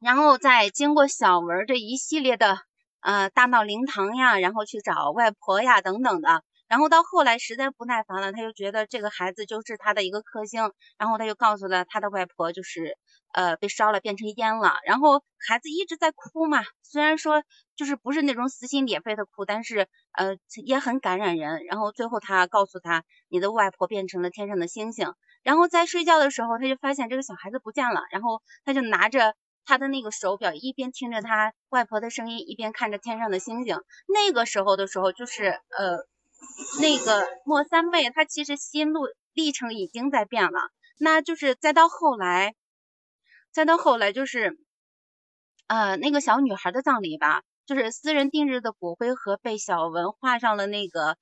[0.00, 2.58] 然后再经过小文这一系列的
[3.00, 6.42] 呃大闹灵堂呀，然后去找外婆呀等等的。
[6.68, 12.96] 然后到后来实在不耐烦了，他就觉得这个孩子就是他的一个克星，然后他就告诉了他的外婆，就是
[13.32, 14.74] 呃被烧了变成烟了。
[14.86, 17.42] 然后孩子一直在哭嘛，虽然说
[17.76, 21.64] 就是不是那种撕心裂肺的哭，但是呃也很感染人。
[21.64, 25.12] 然后最后他告诉他，你的外婆变成了天上的星星。
[25.42, 29.34] 然后在睡觉的时候，他就发现这个小孩子不见了，然后他就拿着。
[29.64, 33.76] 他的那个手表一边听着他外婆的声音，一边看着天上的星星。
[34.08, 35.98] 那个时候的时候，就是呃，
[36.80, 40.72] 那个莫三妹，她其实心路历程已经在变了。
[40.98, 42.56] 那就是再到后来，
[43.52, 44.58] 再到后来就是
[45.66, 51.16] 呃那个小女孩的葬礼吧，就是私人定制的骨灰盒被小文画上了那个。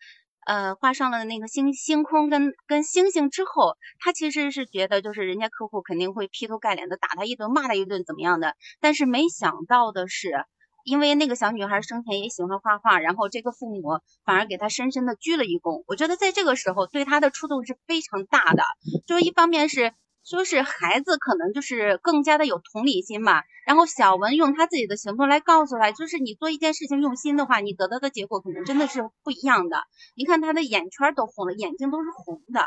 [0.46, 8.56] 呃，画上了那个星星空跟跟星星之后，他其实是觉得就是人家客户肯定会劈头盖脸的打他一顿，骂他一顿怎么样的。
[8.80, 10.46] 但是没想到的是，
[10.82, 15.84] 因为那个小女孩生前也喜欢画画，然后这个父母反而给她深深的鞠了一躬。
[15.86, 18.64] 我觉得在这个时候对她的触动是非常大的，
[19.06, 19.92] 就是一方面是。
[20.24, 29.78] 说是孩子可能就是更加的有同理心嘛，然后小文用他自己的行动来告诉他，就是你做一件事情用心的话，你得到的结果可能真的是不一样的。
[30.14, 32.66] 你看他的眼圈都红了，眼睛都是红的，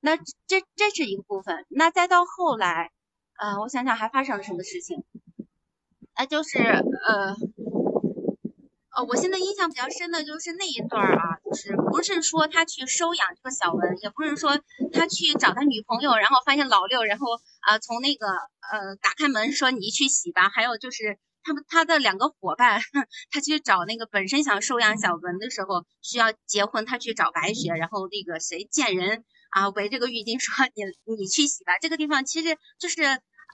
[0.00, 1.66] 那这这是一个部分。
[1.68, 2.90] 那再到后来，
[3.38, 5.04] 呃，我想想还发生了什么事情，
[6.16, 7.36] 那就是呃。
[8.96, 14.58] 呃，我现在印象比较深的就是那一段儿啊，就是不是说他去收养这个小文，也不是说
[14.92, 17.26] 他去找他女朋友，然后发现老六，然后
[17.60, 22.80] 啊从那个呃打开门说你去洗吧，还有就是他们他的两个伙伴，
[23.30, 33.02] 他去找那个本身想收养小文的时候需要结婚，他去找白雪，然后那个谁见人啊围这个浴巾说你你去洗吧，这个地方其实就是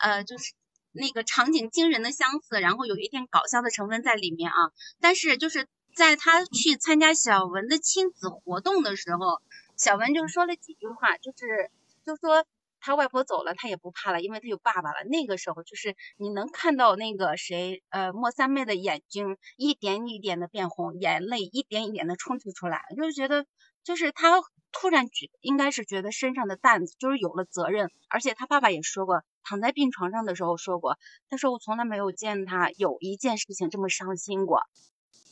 [0.00, 0.54] 呃就是。
[0.96, 4.56] 那个场景惊人的相似，然后有一点搞笑的成分在里面啊。
[5.00, 9.40] 但是就是在他去参加小文的亲子活动的时候，
[9.76, 11.70] 小文就说了几句话，就是
[12.04, 12.44] 就说
[12.80, 15.04] 他外婆走了，他也不怕了，因为他有爸爸了。
[15.08, 23.44] 那个时候就是你能看到那个谁，呃，莫三妹的眼睛一点一点的变红，眼泪一点一点的冲出出来，就是觉得
[23.86, 29.22] 就是他突然觉应该是觉得身上的担子就是有了责任，而且他爸爸也说过。
[29.48, 30.98] 躺在病床上的时候说过，
[31.30, 34.62] 他说我从来没有见他有一件事情这么伤心过，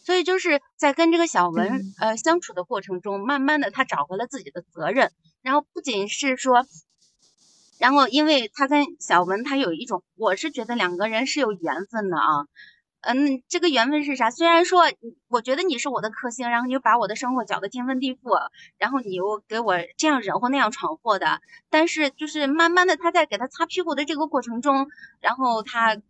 [0.05, 5.11] 所以就是在跟这个小文呃相处的过程中，慢慢的他找回了自己的责任，
[5.43, 6.65] 然后不仅是说，
[7.81, 12.47] 然后因为他跟小文他有一种，我是觉得两个人是有缘分的啊。
[13.07, 14.31] 嗯，这个缘分是啥？
[14.31, 14.83] 虽然说，
[15.29, 24.89] 我觉得你是我的克星，然后你又把我的生活搅得天翻地覆，然后你又给我这样惹祸那样闯祸的，但是就是慢慢的，他在给他擦屁股的这个过程中，
[25.21, 26.03] 然后他就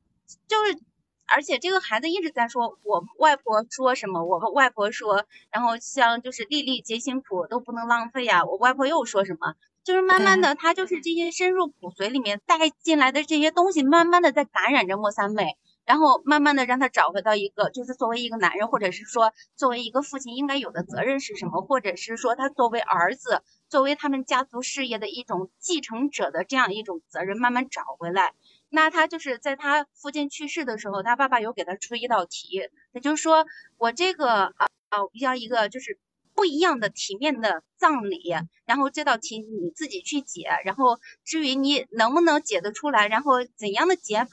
[0.67, 0.79] 是，
[1.27, 15.57] 而且这个孩子一直在说，我外婆说什么，我外婆说，然后像就是粒粒皆辛苦都不能浪费呀，我外婆又说什么，就是慢慢的，他就是这些深入骨髓里面带进来的这些东西，慢慢的在感染着莫三妹。
[15.85, 28.33] 然后慢慢的让他找回到一个，就是作为一个男人，或者是说作为一个父亲应该有的责任是什么，或者是说他作为儿子，作为他们家族事业的一种继承者的这样一种责任，慢慢找回来。
[28.71, 35.99] 那他就是在他父亲去世的时候，他爸爸有给他出一道题，也就是说我这个啊啊要一个就是
[36.35, 44.31] 不一样的体面的葬礼，然后这道题你自己去解，然后至于你能不能解得出来，然后怎样的解法。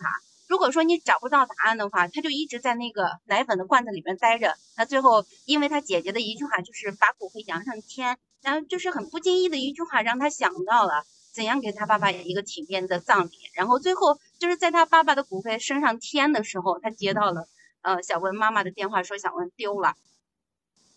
[0.52, 4.58] 如果说你找不到答案的话，他就一直在那个奶粉的罐子里面待着。
[4.76, 13.32] 那最后，因为他姐姐的一句话，就是把骨灰扬上天，然后就是很不经意的一句话，让他想到了怎样给他爸爸一个体面的葬礼。
[13.54, 17.48] 然后最后就是在他爸爸的骨灰升上天的时候，他接到了
[17.82, 19.96] 呃小文妈妈的电话，说小文丢了。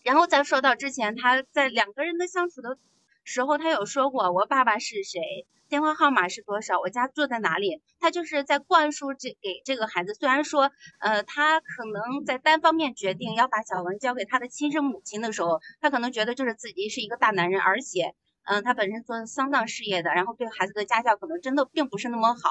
[0.03, 2.77] 然后再说到之前他在两个人的相处的
[3.25, 5.45] 时候，他有说过我爸爸是谁。
[5.67, 6.79] 电话号码是多少？
[6.79, 7.81] 我家住在哪里？
[7.99, 10.13] 他就是在灌输这给这个孩子。
[10.13, 22.41] 虽然说，呃，他可能在单方面决定要把小文交给他的亲生母亲的时候，他可能觉得就是自己是一个大男人，而且，嗯，他本身做丧葬事业的，然后对孩子的家教可能真的并不是那么好。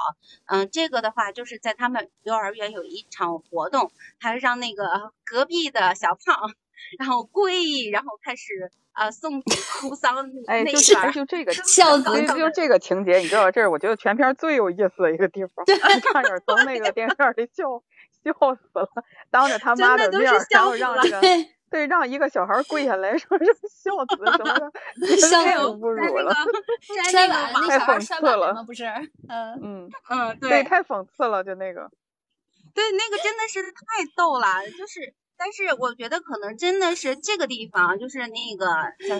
[0.47, 6.53] 嗯，这个的话就是在他们幼儿园有一场活动，他让那个隔壁的小胖，
[6.99, 8.71] 然后跪，然后开始。
[8.95, 10.15] 啊，送子 哭丧，
[10.47, 15.65] 哎，就是就这个，孝子，就这个情节，你知道，这是我觉得全片最有意思的一个地方，
[16.13, 17.83] 差点从那个电影里笑
[18.23, 18.89] 笑死了，
[19.29, 21.19] 当着他妈的面，然后让这个
[21.69, 24.71] 对让一个小孩跪下来说是孝子什么的，
[25.43, 26.33] 太侮辱了，
[27.11, 28.85] 摔碗，太讽刺了，不是，
[29.27, 31.91] 嗯嗯嗯，对，太讽刺了，就那个，
[32.73, 35.13] 对，那个真的是太逗了，就是。
[35.37, 38.65] 但是我觉得可能真的是这个地方，就是那个
[39.07, 39.19] 叫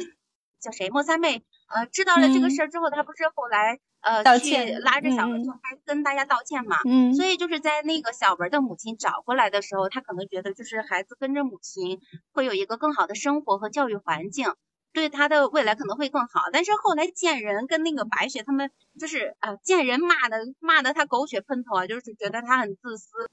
[0.60, 12.00] 叫谁莫三妹，呃，知道了这个事儿之后，她不是后来呃去拉着小文就还跟大家道歉嘛，嗯，所以就是在那个小文的母亲找过来的时候，她可能觉得就是孩子跟着母亲
[12.32, 14.54] 会有一个更好的生活和教育环境。
[14.94, 23.30] 对他的未来可能会更好，但是后来见人跟那个白雪他们就是啊，见人骂的骂的他狗血喷头啊，就是觉得他很自私，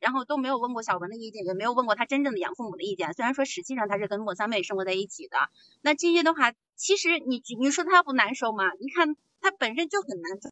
[0.00, 3.12] 然后都没有问过小文的意见，也没有问过他真正的养父母的意见。
[3.14, 5.36] 虽然说实际上他是跟莫三妹生活在一起的，
[5.82, 8.64] 那这些的话，其实你你说他不难受吗？
[8.80, 10.50] 你看他本身就很难受，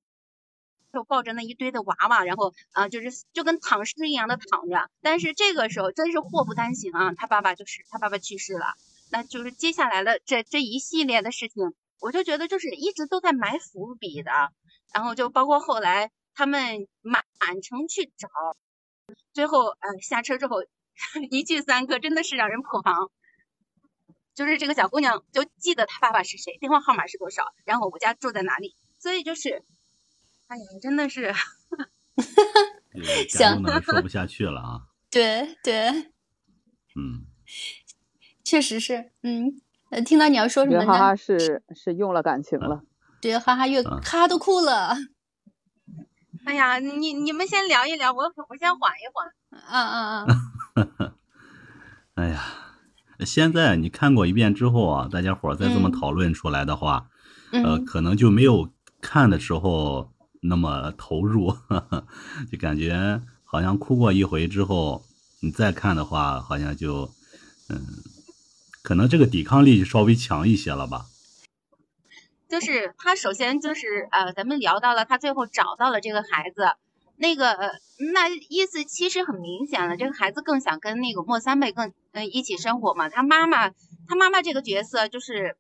[0.93, 4.91] 就抱着那一堆的娃娃，然后啊，就是就跟躺尸一样的躺着。
[5.01, 8.75] 但是这个时候真是祸不单行啊，他爸爸就是他爸爸去世了。
[9.11, 14.31] 那就是接下来的这这一系列的事情，我就觉得就是一直都在埋伏笔的，
[14.93, 17.25] 然后就包括后来他们满
[17.63, 18.29] 城去找，
[19.35, 20.63] 最后呃下车之后
[21.31, 23.11] 一句三个，真的是让人破防。
[24.35, 29.63] 就是这个小姑娘就记得她爸爸是谁，电话号码是多少，然后我家住在哪里，所以就是，
[30.47, 31.35] 哎呀，真的是，
[33.29, 34.81] 行，说不下去了啊。
[35.11, 35.89] 对对，
[36.97, 37.27] 嗯。
[38.43, 40.87] 确实是，嗯，呃，听到你要说什么呢？
[40.87, 42.83] 哈哈是是用了感情了，
[43.21, 44.95] 对，哈哈越哈哈都哭了。
[46.45, 49.27] 哎呀，你你们先聊一聊，我我先缓一缓。
[49.73, 50.27] 嗯嗯
[50.75, 51.13] 嗯！
[52.15, 52.45] 哎呀，
[53.21, 57.07] 现在你看过一遍之后啊，大家伙再这么讨论出来的话，
[57.53, 61.57] 呃，可能就没有看的时候那么投入，
[62.53, 65.03] 就感觉好像哭过一回之后，
[65.41, 67.11] 你再看的话，好像就
[67.69, 67.81] 嗯。
[68.83, 71.07] 可能这个抵抗力就稍微强一些了吧。
[72.55, 76.69] 就是他首先就是呃，咱们聊到了他最后找到了这个孩子，
[77.17, 77.73] 那个
[78.13, 83.09] 那意思其实很明显了，这个孩子更想跟那个莫三妹更嗯一起生活嘛。
[83.09, 83.71] 他妈妈
[84.07, 85.57] 他妈妈这个角色就是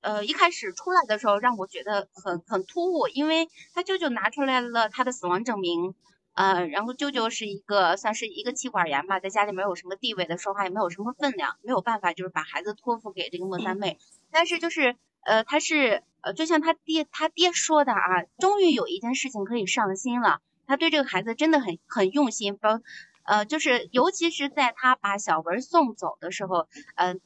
[0.00, 5.94] 呃一开始出来的时候让我觉得很很突兀，因为他舅舅拿出来了他的死亡证明。
[6.34, 13.98] 呃，然后舅舅是一个算是一个妻管严吧，在家里没有什么地位的，说话也没有什么分量，没有办法就是把孩子托付给这个莫三妹。
[14.30, 22.80] 但是就是呃，他是呃，就像他爹他爹说的啊，终于有一件事情可以上心了，他对这个孩子真的很很用心，包
[23.24, 27.16] 呃，就是尤其是在他把小文送走的时候，呃，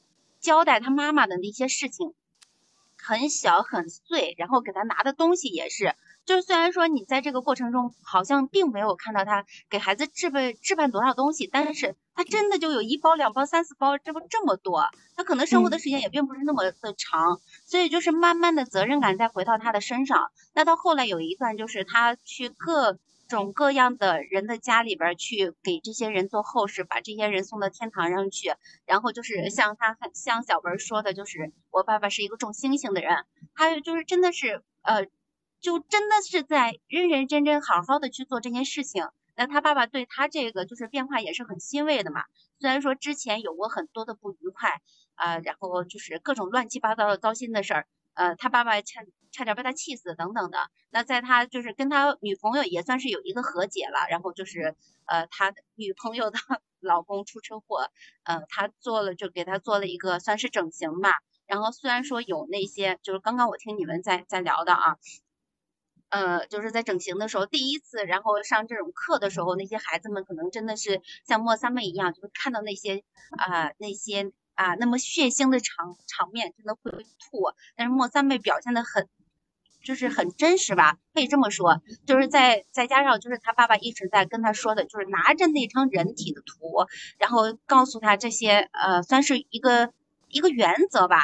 [0.41, 2.15] 交代他妈妈的那些事情，
[2.99, 5.95] 很小很碎，然后给他拿的东西也是。
[6.25, 14.85] 就是虽然说你在这个过程中好像并没有看到他给孩子置备置办多少东西，但是他真的就有一包两包三四包，这不这么多，
[15.17, 20.31] 他可能生活的时间也并不是那么的长，所以就是慢慢的责任感再回到他的身上。
[20.55, 28.53] 那到后来有一段就是他去各种各样的人的家里边去给这些人做后事，把这些人送到天堂上去，
[28.87, 33.25] 然后就是像他像小文说的，就是我爸爸是一个种星星的人，
[33.57, 35.07] 他就是真的是呃。
[35.63, 42.25] 就真的是在认认真真好好的去做这件事情，那他爸爸对他这个就是变化也是很欣慰的嘛。
[42.59, 44.83] 虽然说之前有过很多的不愉快
[45.15, 50.69] 啊，然后就是各种乱七八糟的糟心的事儿，呃，他爸爸差差点被他气死等等的。
[50.91, 54.75] 那在他就是跟他女朋友也算是有一个和解了，然后就是
[55.07, 56.39] 呃他女朋友的
[56.81, 57.89] 老公出车祸，
[58.25, 61.21] 呃，他做了就给他做了一个算是整形吧。
[61.47, 64.99] 然后虽然说有那些就是刚刚我听你们在在聊的啊。
[66.13, 77.55] 呃，就是在整形的时候，第一次，然后上这种课的时候，那些孩子们可能真的是像莫三妹一样，就是看到那些啊那些啊那么血腥的场场面，真的会吐。
[77.77, 79.09] 但是莫三妹表现的很，
[79.83, 81.81] 就是很真实吧，可以这么说。
[82.05, 86.87] 就是在再加上就是他爸爸一直在跟他说的，就是拿着那张人体的图，
[87.19, 89.95] 然后告诉他这些呃，算是一个
[90.29, 91.23] 一个原则吧。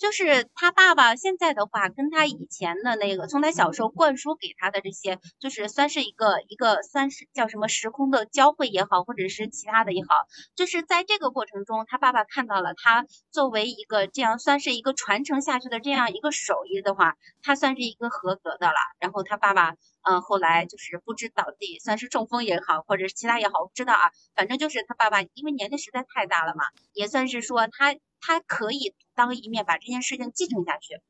[0.00, 10.08] 就是他爸爸现在的话，跟他以前的那个，从他小时候灌输给他的这些，就是算是一个一个算是叫什么时空的交汇也好，或者是其他的也好，
[10.56, 18.78] 就是在这个过程中，他爸爸看到了他作为一个这样算是一个传承下去的这样一个手艺的话，他算是一个合格的了。
[18.98, 19.74] 然后他爸爸。
[20.02, 24.10] 嗯，后来就是不知倒地，算是中风也好，或者是其他也好，我不知道啊。
[24.34, 31.00] 反正就是他爸爸，因为年龄实在太大了嘛，也算是说他他可以当一面把这件事情继承下去。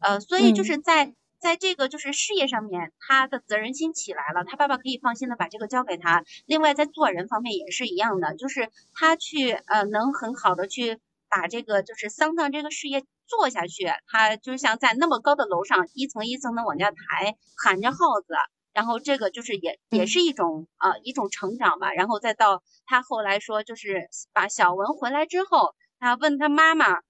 [0.00, 6.24] 呃，所以就是在在这个就是事业上面，他的责任心起来了，他爸爸可以放心的把这个交给他。
[6.46, 10.98] 另外在做人方面也是一样的，就是他去呃能很好的去
[11.28, 13.04] 把这个就是丧葬这个事业。
[13.28, 18.32] 做下去，他就像在那么高的楼上，一层一层的往下抬，喊着号子，
[18.72, 21.92] 然后这个就是也也是一种呃一种成长吧。
[21.92, 27.00] 然后再到他后来说，就是把小文回来之后，他问他妈妈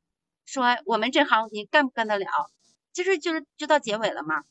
[0.46, 2.26] 说我们这行你干不干得了？
[2.92, 4.42] 其实就是就到结尾了嘛，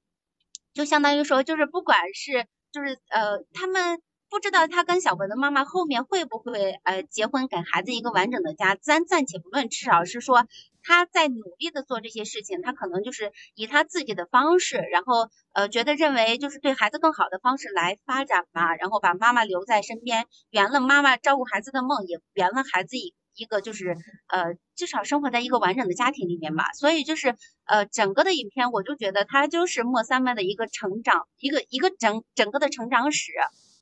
[0.73, 4.01] 就相当于说就是不管是就是呃他们。
[4.29, 8.75] 不知道他跟小文的妈妈后面会不会呃结婚，给孩子一个完整的家。
[8.75, 10.45] 咱暂且不论，至少是说
[10.83, 23.95] 他在努力的做这些事情，他可能就是以他自己的方式，然后呃觉得认为就是对孩子更好的方式来发展吧，然后把妈妈留在身边，圆了妈妈照顾孩子的梦，也圆了孩子一一个就是
[24.27, 26.73] 呃至少生活在一个完整的家庭里面吧。
[26.73, 33.31] 所以就是呃整个的影片，我就觉得它就是莫三妹的一个成长，一个一个整整个的成长史。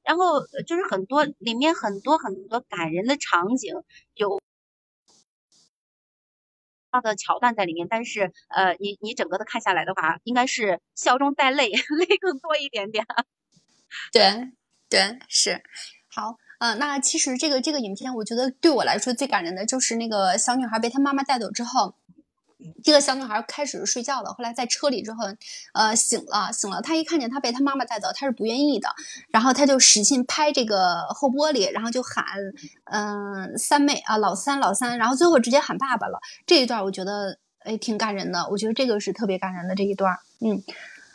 [0.03, 3.73] 然后就是很多里面很多很多感人的场景，
[4.13, 4.39] 有
[6.91, 13.03] 他的桥段在里面，但是呃，你你整个的看下来的话，应该是笑中带泪， 泪更多一点点。
[14.11, 14.51] 对
[14.89, 15.63] 对是，
[16.07, 21.93] 好呃，那其实这个这个影片，我觉得对我来说最感人的就是那个小女孩被她妈妈带走之后。
[22.83, 25.25] 这个小女孩开始睡觉了，后来在车里之后，
[25.73, 26.81] 呃，醒了，醒了。
[26.81, 28.89] 她一看见她被她妈妈带走，她是不愿意的，
[29.29, 32.25] 然后她就使劲拍这个后玻璃，然后就喊，
[32.85, 36.19] 嗯，三妹啊，老三，老三，然后最后直接喊爸爸了。
[36.47, 38.47] 这一段我觉得，哎，挺感人的。
[38.49, 40.17] 我觉得这个是特别感人的这一段。
[40.39, 40.63] 嗯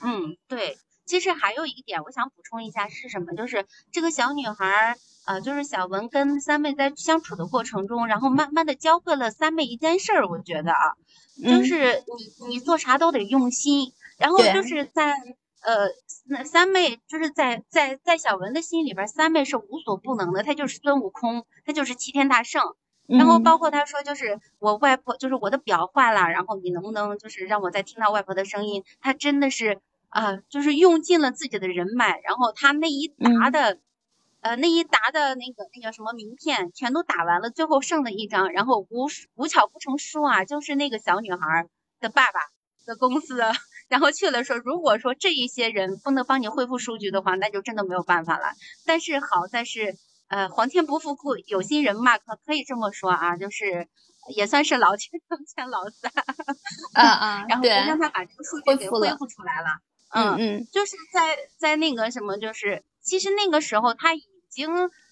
[0.04, 0.78] 嗯，对。
[1.06, 3.34] 其实还有一点，我想补充一下是什么？
[3.34, 4.96] 就是这个小女孩。
[5.30, 10.96] 呃，就是小文跟三妹在相处的过程中，然后慢慢的教会了三妹一件事儿，我觉得啊，
[11.44, 12.02] 就是
[12.40, 15.14] 你你做啥都得用心，然后就是在
[15.62, 15.86] 呃，
[16.26, 22.74] 那三妹就是在在在小文的心里边，三妹是无所不能的，她就是孙悟空，她就是齐天大圣，
[23.06, 28.82] 然后包括她说就是我外婆就是我的表坏了，然后你能不能就是让我再听到外婆的声音？
[29.00, 29.78] 她真的是
[30.08, 33.78] 啊，就是用尽了自己的人脉，然后她那一沓的。
[34.40, 41.68] 呃，那一沓的那个那个什么名片全都打完了，最后剩了一张，然后无无巧不成书啊，就是那个小女孩
[42.00, 42.40] 的爸爸
[42.86, 43.38] 的公司，
[43.88, 48.52] 然后去了说，如果说这一些人不能帮你恢复数据的话，那就真的没有办法了。
[48.86, 49.96] 但是好在是，
[50.28, 53.88] 呃，皇天不负苦有心人嘛，可可以这么说啊，就是
[54.34, 55.20] 也算是老天
[55.54, 56.10] 欠老三，
[56.94, 59.68] 啊啊， 然后让他把这个数据给恢复出来了，
[60.14, 64.14] 嗯嗯，就是在在那个什么，就是其实那个时候他。
[64.14, 64.68] 已经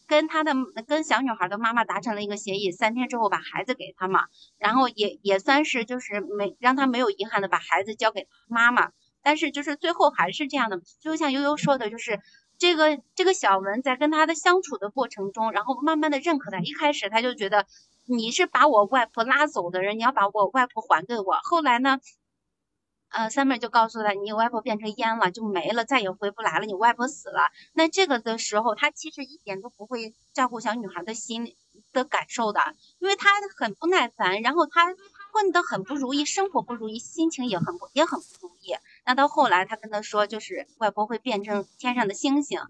[0.09, 0.53] 跟他的
[0.89, 4.25] 跟小女孩的妈妈达成了一个协议，三天之后把孩子给他嘛，
[4.59, 8.91] 然后也也算是就是没让他没有遗憾的把孩子交给妈妈，
[9.23, 12.19] 但是就是最后还是这样的，就像悠悠说的，就是
[12.59, 17.67] 这个这个小文在跟他的相处的过程中，然后慢慢的认可他，一开始他就觉得
[18.07, 22.01] 你是把我外婆拉走的人，你要把我外婆还给我，后来呢？
[23.11, 26.67] 呃，三妹就告诉他，你外婆变成烟了，就没了，再也回不来了。
[26.67, 31.57] 你外婆死了，那这个的时候，他其实一点都不会照顾小女孩的心
[31.93, 32.61] 的感受的，
[32.99, 34.95] 因为他很不耐烦，然后他
[35.33, 38.75] 混得很不如意，生活不如意，心情也很不也很不如意。
[39.05, 42.61] 那到后来，他跟他说，就是外婆会变成天上的星星。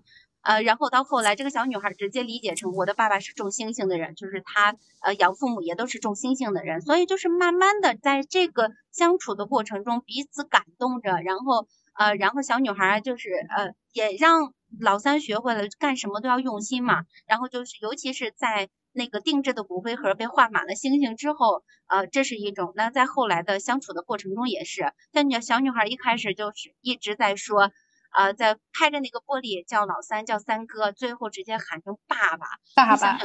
[0.48, 27.70] 呃，然后到后来，这个小女孩直接理解成我的爸爸是种星星的人，就是他呃养父母也都是种星星的人，所以就是慢慢的在这个相处的过程中彼此感动着，然后呃，然后小女孩就是呃也让老三学会了干什么都要用心嘛，然后就是尤其是在那个定制的骨灰盒被画满了星星之后，呃，这是一种，那在后来的相处的过程中也是，像女小女孩一开始就是一直在说。
[28.10, 32.46] 啊，在拍着那个玻璃叫老三叫三哥，最后直接喊成爸爸。
[32.74, 33.18] 爸爸，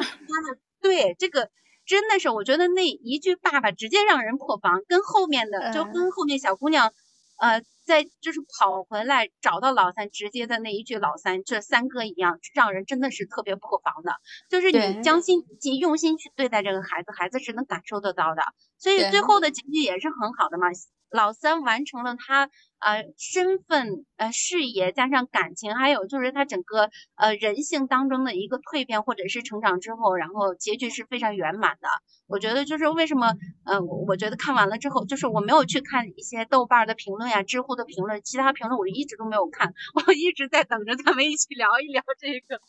[0.82, 1.50] 对这个
[1.86, 6.92] 真的是，我觉得那一句爸爸直接让人破防，跟后面的就跟后面小姑娘，
[7.38, 14.14] 呃，在就是跑回来找到老三直接的那一句老三这三哥一样，让人真的是特别破防的。
[14.50, 18.44] 就是你将心尽用心去对待这个孩子，孩子是能感受得到的。
[18.78, 20.68] 所以最后的结局也是很好的嘛。
[21.14, 22.50] 老三完成了他
[22.80, 31.88] 呃身份呃事业加上感情，还有就是他整个呃人性当中的一个蜕变或者是成长之后，然后结局是非常圆满的。
[32.26, 39.72] 我觉得就是为什么呃我觉得看完了之后，就是我没有去看一些豆瓣的评论呀、知乎的评论，其他评论我一直都没有看，
[40.08, 42.60] 我一直在等着咱们一起聊一聊这个。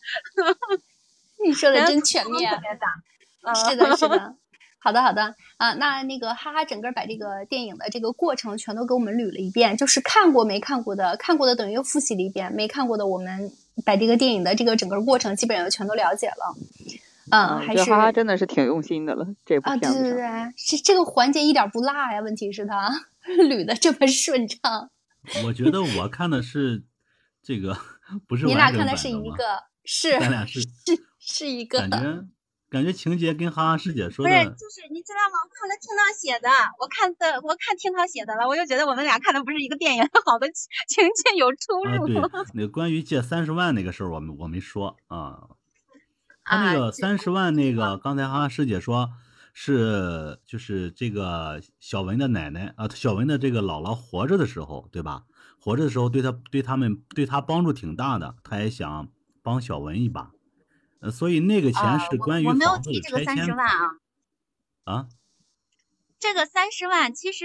[1.42, 2.53] 你说的真全面，
[3.55, 4.36] 是的，是的。
[4.85, 13.51] 好的，好的啊，那那个哈哈，整个把这个电影的这个过程全都给我们捋了一遍，就是看过没看过的，看过的等于又复习了一遍，没看过的我们
[13.87, 16.55] 把这个电影的这个整个过程基本上全都了解了。
[17.30, 19.87] 嗯，还是哈哈真的是挺用心的了，这部片子。
[19.87, 22.91] 啊，对对对，这这个环节一点不落呀，问题是他
[23.49, 24.91] 捋的这么顺畅。
[25.47, 26.85] 我觉得我看的是
[27.43, 27.74] 这个，
[28.28, 30.68] 不是你俩看的是一个，是咱俩是是
[31.18, 32.26] 是一个感觉。
[32.70, 35.38] 感觉情节跟哈哈师姐说的不是，就是你知道吗？
[35.44, 36.48] 我看了听涛写的，
[36.80, 40.48] 我看的我看听涛写的了，我就觉得我们俩看的不是一个电影，好多
[40.88, 42.06] 情节有出入。
[42.06, 42.16] 对，
[42.54, 45.48] 那个关于借三十万那个事儿，我们我没说啊。
[46.44, 49.10] 他那个三十万那个，刚才哈哈师姐说
[49.54, 55.24] 是就是这个小文的奶奶啊，小文的这个姥姥活着的时候，对吧？
[55.58, 59.08] 活着的时候对他对他们对他帮助挺大的，他也想
[59.42, 60.32] 帮小文一把，
[61.05, 63.68] 呃，所以那个钱是关于房子的拆迁啊。
[64.84, 65.07] 啊，
[66.18, 67.44] 这个三十万其实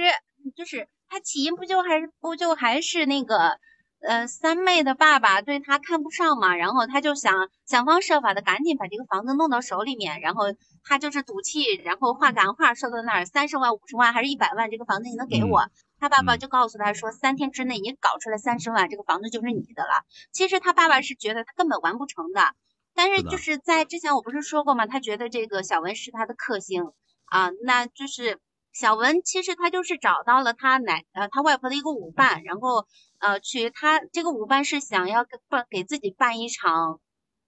[0.55, 3.59] 就是他起因不就还是不就还是那个
[3.99, 10.45] 呃三妹的爸爸对他看不上嘛，然后他就想想方设法的赶紧把这个房子弄到手里面，然后
[10.83, 15.69] 他就是赌气，然后话赶话说到那儿三十万五十万还是一百万，这个房子你能给我？
[15.99, 20.05] 他爸爸就告诉他说，三天之内你搞出来三十万，这个房子就是你的了。
[20.31, 22.53] 其实他爸爸是觉得他根本完不成的，
[22.99, 24.85] 但是就是在之前我不是说过吗？
[24.87, 26.91] 他觉得这个小文是他的克星
[27.27, 28.41] 啊，那就是
[28.73, 32.85] 小文其实他就是找到了他奶呃他外婆的一个舞伴，然后
[33.19, 36.99] 呃去他这个舞伴是想要办给自己办一场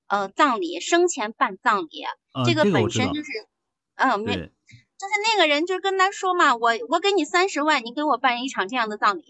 [0.08, 2.06] 呃葬礼，生前办葬礼，
[2.46, 3.30] 这个本身就是
[3.96, 4.50] 嗯没。
[5.02, 9.24] 就是那个人，就跟他说嘛，我我给你三十万，你给我办一场这样的葬礼。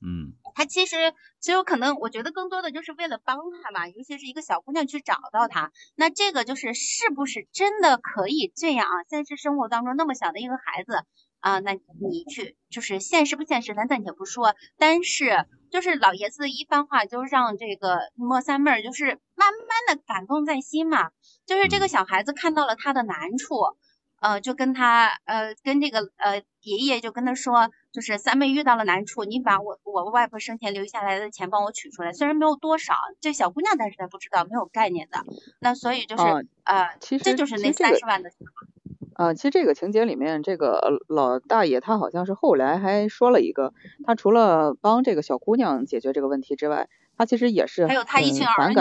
[0.00, 5.72] 嗯，他其实只有可能，我觉得更多的就是为了帮他吧，尤其是一个小姑娘去找到他。
[5.96, 9.04] 那这个就是是不是真的可以这样啊？
[9.08, 11.04] 现实生活当中那么小的一个孩子
[11.40, 14.54] 啊，那你去就是现实不现实，咱暂且不说。
[14.78, 21.10] 但是就是老爷子的一番话，就让这个莫三妹儿就是慢慢的感动在心嘛。
[21.46, 23.56] 就是这个小孩子看到了他的难处。
[24.22, 35.24] 呃，就跟他呃，跟这个呃爷爷就跟他说，就是三妹遇到了难处，你把我我外婆生前留下来的钱帮我取出来，虽然没有多少，这小姑娘但是她不知道，没有概念的，
[35.58, 36.22] 那所以就是
[36.64, 38.30] 呃，其实这就是那三十万的。
[39.14, 43.74] 啊，其实这个情节里面，这个老大爷他好像是后来还说了一个，
[44.04, 46.88] 他除了帮这个小姑娘解决这个问题之外，
[47.18, 48.76] 他其实也是还有他一群儿女。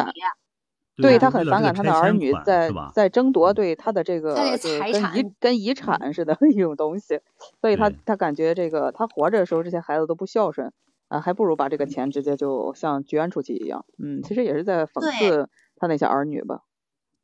[1.02, 7.20] 对他很反感他的儿女在在争夺对他的这个跟遗跟遗产似的一种东西，
[7.62, 10.72] 所以他他感觉这个他活着的时候这些孩子都不孝顺
[11.08, 16.62] 啊，还不如把这个钱直接就像捐出去一样，嗯，其实也是在讽刺他那些儿女吧，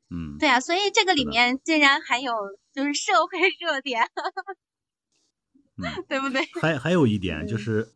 [0.09, 2.33] 嗯，对啊，所以这个里面竟然还有
[2.73, 4.01] 就是社会热点，
[6.07, 6.41] 对不对？
[6.61, 7.87] 还还有一点就是，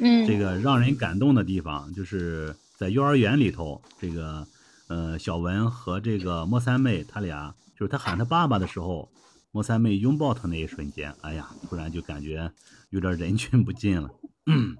[0.00, 4.46] 嗯 这个让人感动的地方就是在幼儿园里头这个。
[4.94, 9.10] 呃，小文和这个莫三妹，他俩就是他喊他爸爸的时候，
[9.50, 12.52] 莫三妹拥抱他那一瞬间，哎呀，突然就感觉
[12.90, 14.08] 有点人群不近了。
[14.46, 14.76] 嗯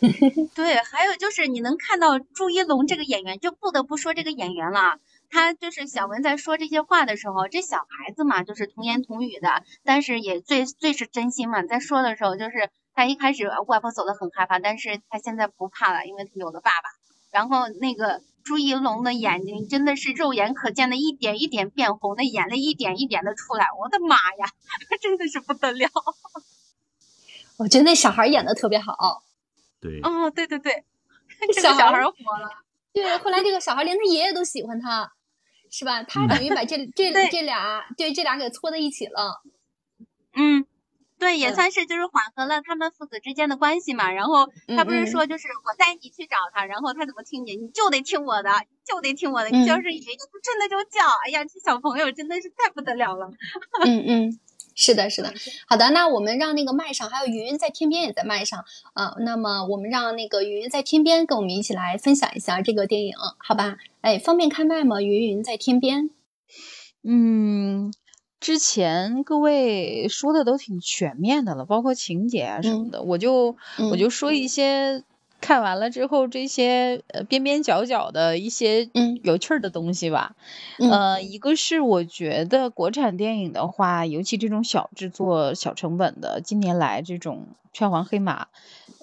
[0.56, 4.98] 对，还有就是你能看到朱一龙这个演员，就不得不说这个演员了。
[5.28, 11.62] 他就是小文在说这些话的时候，这小孩子嘛，就是童言童语的，但是也最最是真心嘛。
[11.64, 16.99] 在说的时候，就是他一开始外婆走的很害怕，但是他现在不怕了，因为他有了爸爸。
[17.30, 18.22] 然后那个。
[18.42, 24.46] 朱一龙的眼睛真的是肉眼可见的一点一点变红，那眼泪一点一点的出来，我的妈呀，
[25.00, 25.88] 真的是不得了！
[27.58, 29.22] 我觉得那小孩演的特别好。
[29.78, 30.00] 对。
[30.00, 30.84] 哦，对对对，
[31.52, 32.48] 这个小孩火了。
[32.94, 35.12] 对，后来这个小孩连他爷爷都喜欢他，
[35.70, 36.02] 是吧？
[36.02, 39.42] 他等于把这这这俩对这俩给搓在一起了。
[40.32, 40.64] 嗯。
[41.20, 44.10] 对，也算是就是缓和了他们父子之间的关系嘛。
[44.10, 47.56] 然后他不是说就是我带你去找他，然后他怎么听你？
[47.56, 48.50] 你就得听我的，
[48.86, 49.50] 就得听我的。
[49.50, 51.04] 你要是爷爷，真的就叫。
[51.26, 53.30] 哎呀，这小朋友真的是太不得了了。
[53.84, 54.40] 嗯嗯，
[54.74, 55.30] 是的，是的。
[55.68, 58.64] 好的，那我们让那个麦上还有云云在天边也在麦上
[58.94, 59.14] 啊。
[59.20, 63.76] 那么我们让那个云云在天边跟我们一起来分享一下这个电影，好吧？
[64.00, 65.02] 哎，方便开麦吗？
[65.02, 66.08] 云云在天边。
[67.04, 67.92] 嗯。
[68.40, 73.54] 之前各位说的都挺全面的了，包括情节啊什么的，我就
[73.90, 75.04] 我就说一些
[75.40, 78.88] 看完了之后这些呃边边角角的一些
[79.22, 80.34] 有趣的东西吧。
[80.78, 88.48] 呃，一个是我觉得国产电影的话，尤其这种小制作、小成本的，近年来这种票房黑马，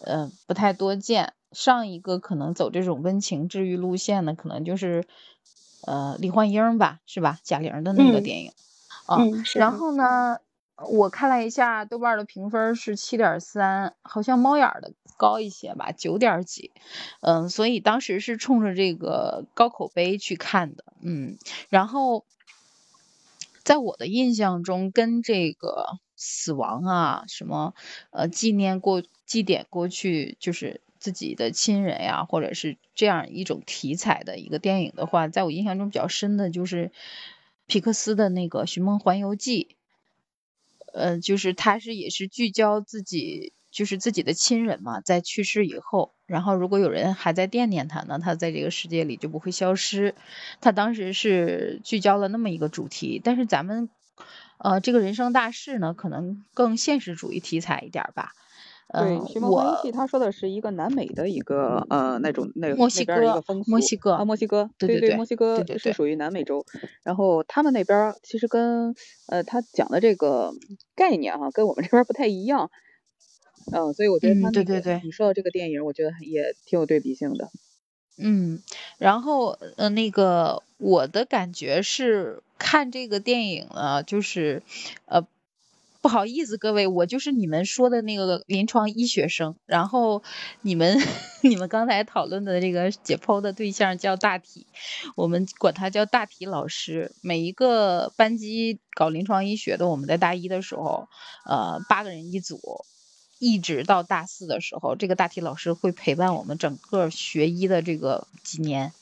[0.04, 1.34] 呃不太多见。
[1.54, 5.06] 上一个可能走这种温情治愈路线的，可能就是
[5.86, 7.40] 呃李焕英吧，是吧？
[7.44, 8.52] 贾玲的那个电影。
[9.08, 10.40] 嗯，然后呢，
[10.90, 16.72] 我看了一下豆瓣的评分是七点三，好像猫眼的高一些吧，九点几。
[17.22, 20.84] 嗯，所以当时是冲着这个高口碑去看的。
[21.02, 21.38] 嗯，
[21.70, 22.26] 然后
[23.64, 27.74] 在我的印象中，跟这个死亡啊，什么
[28.12, 36.92] 呃纪念过祭奠过去，就是自己的亲人呀，或者是这样一种题材的一个电影的话，在我印象中比较深的就是。
[37.68, 39.76] 皮克斯的那个《寻梦环游记》，
[40.94, 50.16] 呃，就是他是也是聚焦自己，就是自己的亲人嘛，在去世以后，然后如果有人还在惦念他呢，他在这个世界里就不会消失。
[50.62, 53.90] 他当时是聚焦了那么一个主题，但是咱们
[54.58, 58.32] 呃这个人生大事呢，可能更现实主义题材一点吧。
[58.90, 66.66] 对，《寻梦环游记》他说的是一个南美的一个呃那种那墨西哥一个风俗，墨西哥啊，墨西哥，对对对，墨西哥是属于南美洲。
[67.04, 68.96] 然后他们那边其实跟
[69.28, 70.54] 呃他讲的这个
[70.96, 72.72] 概念哈，跟我们这边不太一样。
[73.74, 77.50] 嗯，所以我觉得他对对对，你说到这个电影，我觉得也挺有对比性的。
[78.18, 78.62] 嗯，
[78.98, 84.64] 然后呃那个我的感觉是看这个电影呢，就是
[85.08, 85.28] 呃。
[86.08, 89.58] 不好意思，各位，我就是你们说的那个临床医学生。
[89.66, 90.24] 然后
[90.62, 90.98] 你们
[91.44, 94.68] 你们刚才讨论的这个解剖的对象叫大体，
[95.18, 97.12] 我们管他叫大体老师。
[97.20, 101.10] 每一个班级搞临床医学的，我们在大一的时候，
[101.46, 102.86] 呃，八个人一组，
[103.38, 108.94] 一直到大四的时候，这个大体老师会陪伴我们整个学医的这个几年，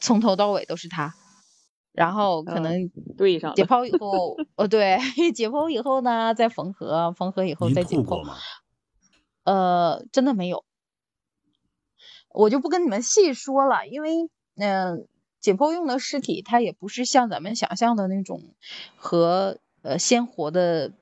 [0.00, 1.14] 从头到尾都是他。
[1.94, 4.98] 然后可能对上解剖以后，哦对，
[5.34, 8.22] 解剖以后呢，再缝合，缝合以后再解剖。
[9.44, 10.64] 呃，真的没有，
[12.30, 15.06] 我就不跟你们细说了，因为嗯，
[15.40, 18.42] 解剖用的尸体它也不是像咱们想象的那种
[18.96, 20.92] 和呃鲜活的。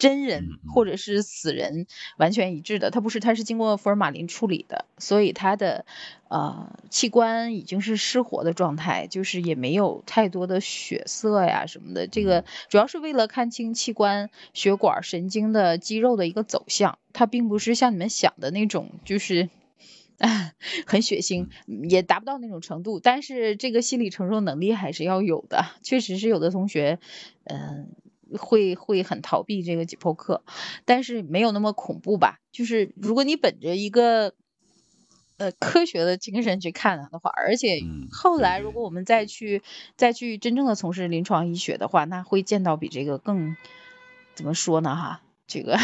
[0.00, 1.86] 真人或者是死人
[2.16, 5.84] 完全一致的，它不是，它是经过福尔马林处理的，所以它的
[6.28, 12.06] 呃器官已经是失活的状态，就是也没有太多的血色呀什么的。
[12.06, 19.50] 这个主要是为了看清器官、血管、神经的肌肉的一个走向，它并不是像你们想的那种，就是
[20.16, 20.52] 啊
[20.86, 21.48] 很血腥，
[21.90, 23.00] 也达不到那种程度。
[23.00, 26.98] 但是这个心理承受能力还是要有的，确实是有的同学，
[27.44, 27.90] 嗯。
[28.38, 30.42] 会会很逃避这个解剖课，
[30.84, 32.38] 但是没有那么恐怖吧？
[32.52, 34.34] 就是如果你本着一个
[35.38, 39.62] 呃科学的精神去看它的话，而且后来如果我们再去
[39.96, 43.56] 再去真正的从事临床医学的话，那会见到比这个更
[44.34, 44.94] 怎么说呢？
[44.94, 45.76] 哈，这个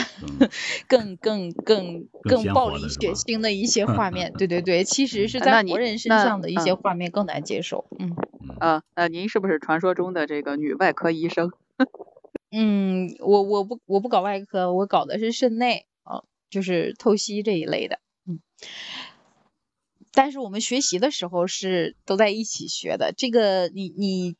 [0.88, 4.32] 更更更更暴力血腥的一些 画面。
[4.32, 7.86] 对对对，其实是在活人身上的一些画面更难接受。
[7.99, 8.14] 嗯
[8.59, 11.53] 啊，那您是不是传说中的这个女外科医生？
[12.59, 17.98] 嗯，我我不我不搞外科，我搞的是肾内啊，就是透析这一类的。
[18.26, 18.40] 嗯，
[20.14, 23.12] 但是我们学习的时候是都在一起学的。
[23.14, 24.36] 这个你你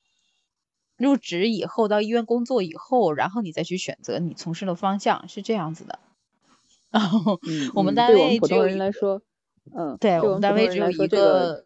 [0.97, 5.99] 入职以后到医院工作以后，然后你再去选择你从事的方向是这样子的。
[6.91, 7.39] 然后
[7.75, 9.21] 我们单位普通人来说，
[9.77, 11.66] 嗯，对我们单位只有一个。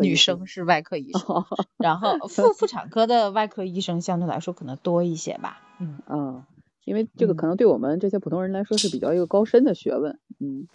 [0.00, 1.44] 女生是外科医生，
[1.78, 5.60] 然后 妇妇产科的外科医生相对来说可能多一些吧。
[5.78, 6.44] 嗯嗯，
[6.84, 10.18] 因为这个可能对我们这些普通人来说是比较一个高深的学问。
[10.38, 10.66] 嗯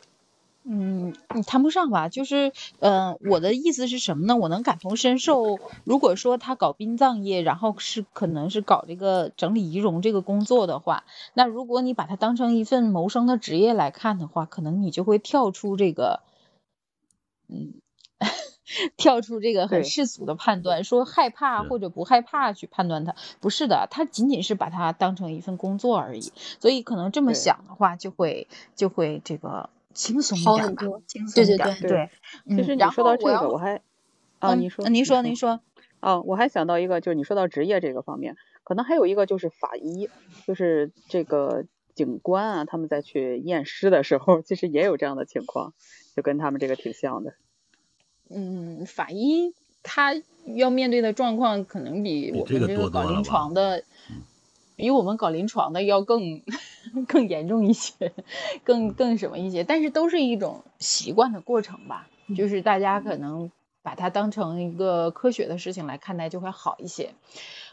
[0.68, 2.10] 嗯，你谈不上吧？
[2.10, 4.36] 就是嗯，我的意思是什么呢？
[4.36, 5.60] 我能感同身受。
[5.84, 11.04] 如果说他搞殡葬业，然后是可能是搞这个整理仪容这个工作的话，
[11.36, 16.22] 那如果你把它当成一份谋生的职业来看的话，可能你就会跳出这个，
[17.48, 17.76] 嗯。
[18.98, 26.32] 跳出这个很世俗的判断，说害怕或者不害怕去判断它，不是的，他仅仅是把它当成一份工作而已。
[26.60, 31.58] 所以可能这么想的话，就会就会这个轻松一点吧，轻松一点。
[31.58, 32.10] 对对对。
[32.58, 33.82] 其实你说到这个，我还
[34.40, 35.60] 啊，你说，您说，您说。
[36.02, 40.08] 啊，我还想到一个，就是你说到职业这个方面，可能还有一个就是法医，
[40.46, 45.74] 就是这个警官啊，他们在去验尸的时候，其实也有这样的情况，
[46.16, 47.34] 就跟他们这个挺像的。
[48.30, 49.54] 嗯，法医
[49.84, 50.16] 他
[50.56, 53.84] 要面对的状况可能比我们这个搞临床的，
[54.76, 56.42] 比我们搞临床的要更
[57.08, 58.12] 更严重一些，
[58.64, 63.52] 更更什么一些，但是都是一种习惯的过程吧，就是大家可能
[63.86, 67.12] 把它当成一个科学的事情来看待，就会好一些。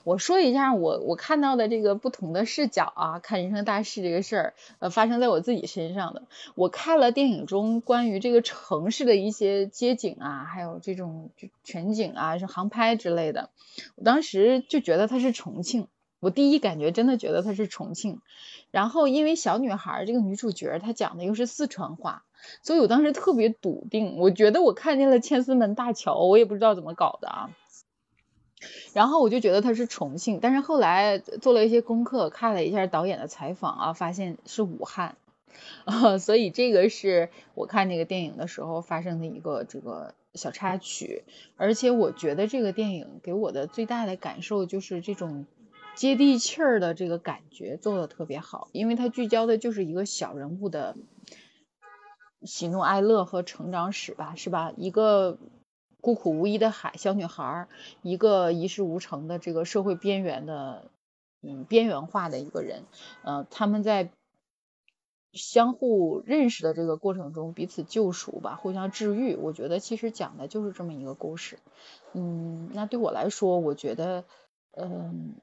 [0.04, 6.24] 我说一下我我看到的这个不同的视角啊，看人生大事这个事儿，呃，发生在我自己身上的。
[6.54, 11.30] 我看了电影中关于这个城市的一些街景啊，还有这种
[11.64, 13.48] 全景啊，是航拍之类的。
[13.94, 15.86] 我当时就觉得它是重庆，
[16.20, 18.20] 我第一感觉真的觉得它是重庆。
[18.70, 22.24] 然后因为小女孩这个女主角她讲的又是四川话，
[22.62, 27.50] 所以我当时特别笃定，我觉得我看见了千厮门大桥，我也不知道怎么搞的啊。
[28.92, 35.16] 然后我就觉得它是重庆，但是后来做了一些功课，看了一下导演的采访啊，发现是武汉，
[35.84, 41.24] 啊， 所以这个是我看这个电影的时候发生的一个这个小插曲，
[41.56, 45.46] 而且我觉得这个电影给我的最大的感受就是这种
[45.96, 50.94] 接地气儿的这个感觉做的特别好，因为它聚焦的就是一个小人物的
[52.44, 54.72] 喜怒哀乐和成长史吧，是吧？
[54.76, 55.38] 一个
[56.00, 57.68] 孤苦无依的海小女孩，
[58.02, 60.90] 一个一事无成的这个社会边缘的，
[61.42, 62.84] 嗯，边缘化的一个人，
[63.22, 64.10] 呃，他们在。
[65.34, 69.34] 相互认识的这个过程中，彼此救赎吧，互相治愈。
[69.34, 71.58] 我觉得其实讲的就是这么一个故事。
[72.12, 74.24] 嗯，那对我来说，我觉得，
[74.72, 75.36] 嗯，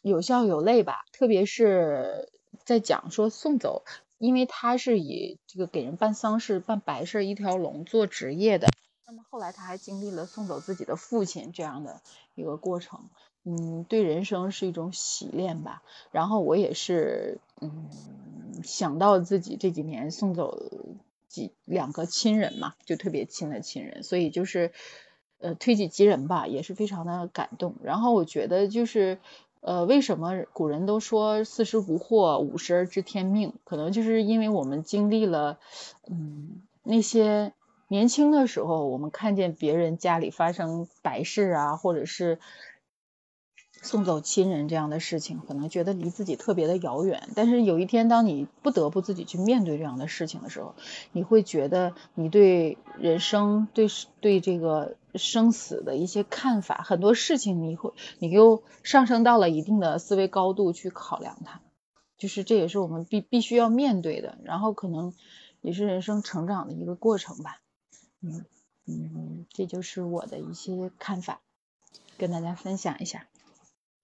[0.00, 1.04] 有笑有泪吧。
[1.12, 2.30] 特别是
[2.64, 3.82] 在讲说送走，
[4.18, 8.68] 因为他是以这个给人办丧事、办白事一条龙做职业的。
[9.06, 12.02] 那么后来他还经历了送走自己的父亲这样的
[12.34, 13.08] 一个过程。
[13.44, 15.82] 嗯，对人生是一种洗练吧。
[16.10, 17.88] 然后我也是，嗯，
[18.62, 20.62] 想到自己这几年送走
[21.28, 24.72] 几两个亲人嘛，就特别亲的亲人，所以就是，
[25.38, 27.76] 呃，推己及人吧，也是非常的感动。
[27.82, 29.18] 然后我觉得就是，
[29.68, 33.52] 呃，为什么古人都说四十不惑，五十而知天命？
[33.64, 35.58] 可能就是因为我们经历了，
[36.08, 37.52] 嗯，那些
[37.86, 42.38] 年轻的时候，我们看见别人家里发生白事啊，或者是。
[43.80, 47.28] 送走亲人这样的事情，可能觉得离自己特别的遥远。
[47.34, 50.74] 但是有一天，当你不得不自己去面对这样的事情的时候，
[51.12, 53.86] 你会觉得你对人生、对
[54.20, 61.60] 对这个生死的一些看法，很多事情你会你又上升到了一定的思维高度去考量它。
[62.16, 65.14] 就是这也是我们必必须要面对的，然后可能
[65.60, 67.60] 也是人生成长的一个过程吧。
[68.20, 68.44] 嗯
[68.86, 71.40] 嗯，这就是我的一些看法，
[72.16, 73.26] 跟大家分享一下。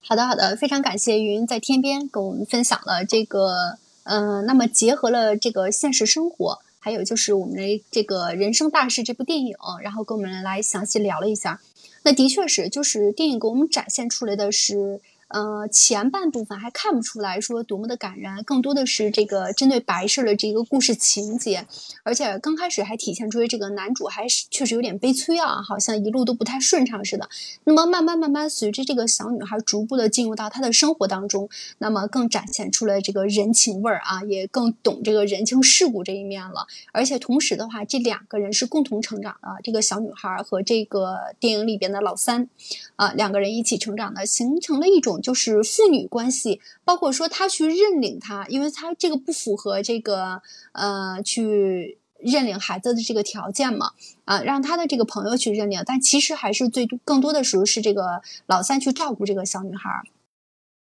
[0.07, 11.59] 好的，好的，非常感谢云在天边跟我们分享了这个，嗯，那么结合了这个现实生活，还有就是我们的这个人生大事这部电影，然后跟我们来详细聊了一下。
[12.03, 15.01] 那的确是，就是电影给我们展现出来的是。
[15.27, 21.65] 呃，前半部分还看不出来说多么的感人，更多的是这个针对白事的这个故事情节，
[22.03, 27.27] 而且刚开始还体现出这个男主还是确实有点悲催啊，好像一路都不太顺畅似的。
[27.63, 31.49] 那么慢慢慢慢随着这个小女孩逐步的进入到她的生活当中，
[31.79, 36.67] 那么更展现出了这个人情味儿啊，也更懂这个人情世故这一面了。
[36.93, 42.47] 而且同时的话，这两个人是共同成长的，这个小女孩和这个电影里边的老三
[42.95, 45.14] 啊，两个人一起成长的，形成了一种。
[45.21, 50.41] 就是父女关系，包括说他去认领他，因为他这个不符合这个
[50.71, 53.91] 呃去认领孩子的这个条件嘛，
[54.23, 59.89] 啊，让他的这个朋友去认领，但其实还是最更多的时候是这个老三去照顾这个小女孩，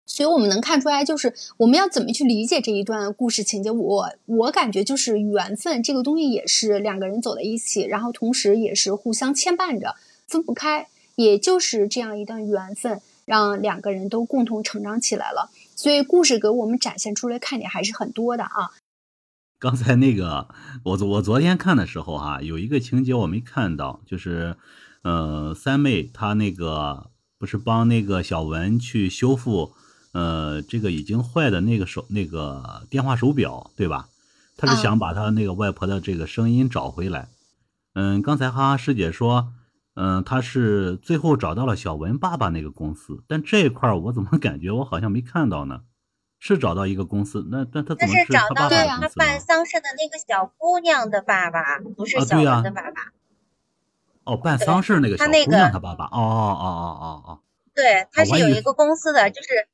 [0.06, 3.70] 所以我们能看出来，就是我们要怎么去理解这一段故事情节。
[3.70, 9.96] 我我感觉就是缘分这个东西也是两个人走在一起，然后同时也是互相牵绊着，
[10.28, 13.02] 分不开，也就是这样一段缘分。
[13.28, 18.72] 让两个人都共同成长起来了，所以故事给我们展现出来看点还是很多的啊。
[19.60, 20.48] 刚才那个，
[20.86, 24.56] 我我昨天看的时候哈，有一个情节我没看到，就是，
[25.02, 29.74] 呃，三妹她那个不是帮那个小文去修复，
[30.14, 34.08] 呃，这个已经坏的那个手那个电话手表，对吧？
[34.56, 37.28] 她是想把她那个外婆的这个声音找回来。
[37.94, 39.52] 嗯，刚才哈哈师姐说。
[40.00, 45.82] 嗯，他是最后找到了小文爸爸那个公司，但这一块我怎么感觉我好像没看到呢？
[46.40, 53.12] 是找到一个公司，那但他怎么是找到了他办丧事的那个小姑娘的爸爸，不是小文的爸爸。
[54.24, 56.06] 哦，办丧事那个小姑娘她爸爸。
[56.06, 57.40] 哦哦哦哦哦。
[57.74, 59.68] 对，他是有一个公司的，就是，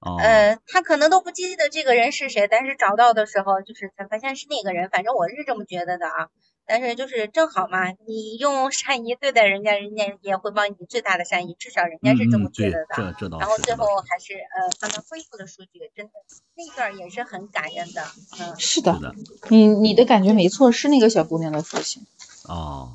[0.00, 6.28] 呃，他可能都不记得这个人是谁，但是找到的时候就是才发现是那个人，反正我是这么觉得的啊。
[6.66, 13.14] 但是就是正好嘛，你用善意对待人家，人家也会帮你最大的善意，至少人家是这么觉得的。
[13.18, 16.12] 这然后最后还是呃帮他恢复的数据，真的
[16.54, 18.04] 那段也是很感人的。
[18.40, 19.14] 嗯，是的，
[19.50, 22.06] 你你的感觉没错，是那个小姑娘的父亲。
[22.44, 22.92] 哦，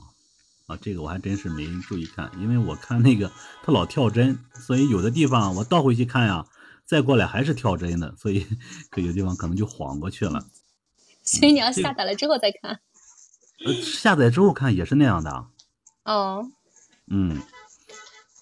[0.65, 3.32] 啊，这个我还真是没注意看，因为我看那个
[3.63, 6.45] 他老跳帧，所以有的地方我倒回去看呀，
[6.86, 8.45] 再过来还是跳帧的，所以
[8.95, 10.45] 有 的地方可能就晃过去了。
[11.24, 12.80] 所以你要下载了之后再看。
[13.66, 15.47] 呃，下载之后看也是那样的。
[16.05, 16.47] 哦。
[17.10, 17.41] 嗯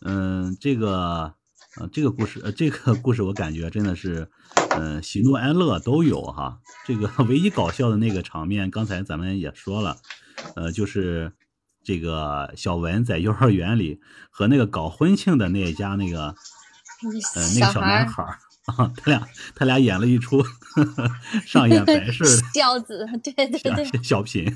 [0.01, 1.33] 嗯，这个
[1.77, 4.29] 呃，这个故事呃，这个故事我感觉真的是，
[4.71, 6.59] 嗯，喜怒哀乐都有哈。
[6.85, 9.97] 这个唯一搞笑的那个场面，刚才咱们也说了，
[10.55, 11.33] 呃，就是
[11.83, 16.35] 这个小文在幼儿园里和那个搞婚庆的那家那个
[17.35, 20.43] 呃那个小男孩啊，他俩他俩演了一出
[21.45, 24.51] 上演白事的孝子，对对对，小品。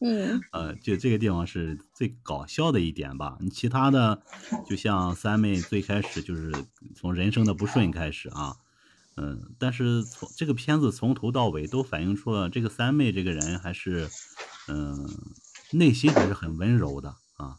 [0.00, 3.36] 嗯， 呃，就这个地方是最搞笑的一点吧。
[3.40, 4.22] 你其他的，
[4.68, 6.52] 就像三妹最开始就是
[6.94, 8.54] 从人生的不顺开始啊，
[9.16, 14.08] 嗯，但是从这个片子从头到尾都反映出了这个三妹这个人还是，
[14.68, 15.08] 嗯，
[15.72, 17.56] 内心还是很温柔的啊，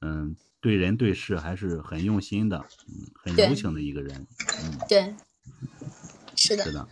[0.00, 0.34] 嗯。
[0.62, 4.26] 对人对事还是很用心的，嗯，很柔情的一个人，
[4.62, 5.14] 嗯，对，
[6.36, 6.88] 是的，是的，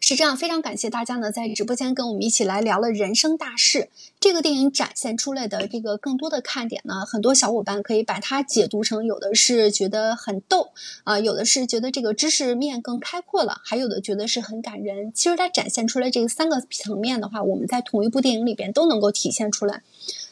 [0.00, 0.34] 是这样。
[0.34, 3.90] 非常感谢大家呢，在直播间跟我们一起来聊了人生大事。
[4.18, 10.70] 这个电影展现出来的这个更多的看点呢，很多小伙伴可以把它解读成，有的是觉得很逗
[11.04, 15.12] 啊，有的是觉得这个知识面更开阔了，还有的觉得是很感人。
[15.12, 19.82] 其实它展现出来这三个层面的话，我们在同一部电影里边都能够体现出来。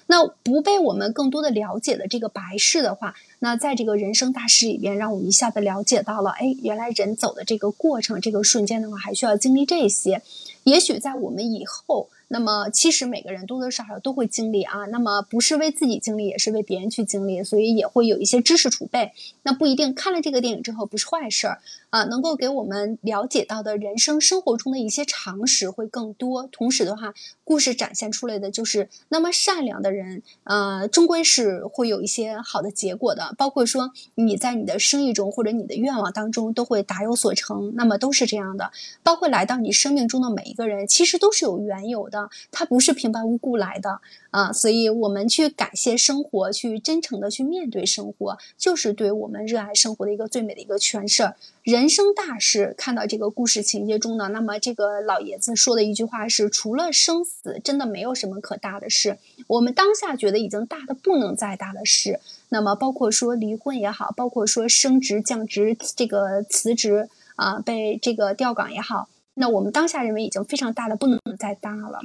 [0.09, 10.21] 那不被我们更多的了解的这个白事的话，那在这个人生大事里边，让我们一下子了解到了，哎，原来人走的这个过程，这个瞬间的话，还需要经历这些。
[10.65, 12.09] 也许在我们以后。
[12.31, 14.85] 那么，其实每个人多多少少都会经历啊。
[14.91, 19.13] 那么，不是为自己经历，也是为别人去经历，所以也会有一些知识储备。
[19.45, 21.59] 那不一定看了这个电影之后不是坏事儿
[21.91, 26.49] 啊，能够给我们了解到的人生生活中的一些常识会更多。
[26.53, 27.15] 同时的话，
[27.45, 33.35] 故事展现出来的就是，那么善良的人，呃，终归是会有一些好的结果的。
[33.39, 38.71] 包括说你在你的生意中或者你的愿望当中都会大有所成，那么都是这样的。
[39.03, 42.29] 包括来到你生命中的每一个人，其实都是有缘由的。
[42.51, 51.33] 他不是平白无故来的啊，所以我们去感谢生活，去真诚的去面对生活，就是对我们热爱生活的一个最美的一个诠释。
[51.63, 59.19] 人生大事，看到这个故事情节中呢，那么这个老爷子说的一句话是：除了生死，真的没有什么可大的事。
[59.47, 62.21] 我们当下觉得已经大的不能再大的事，
[62.51, 69.09] 那么包括说离婚也好，包括说升职降职，这个辞职啊，被这个调岗也好。
[69.35, 72.01] 那我们当下认为已经非常大了，不能再大了。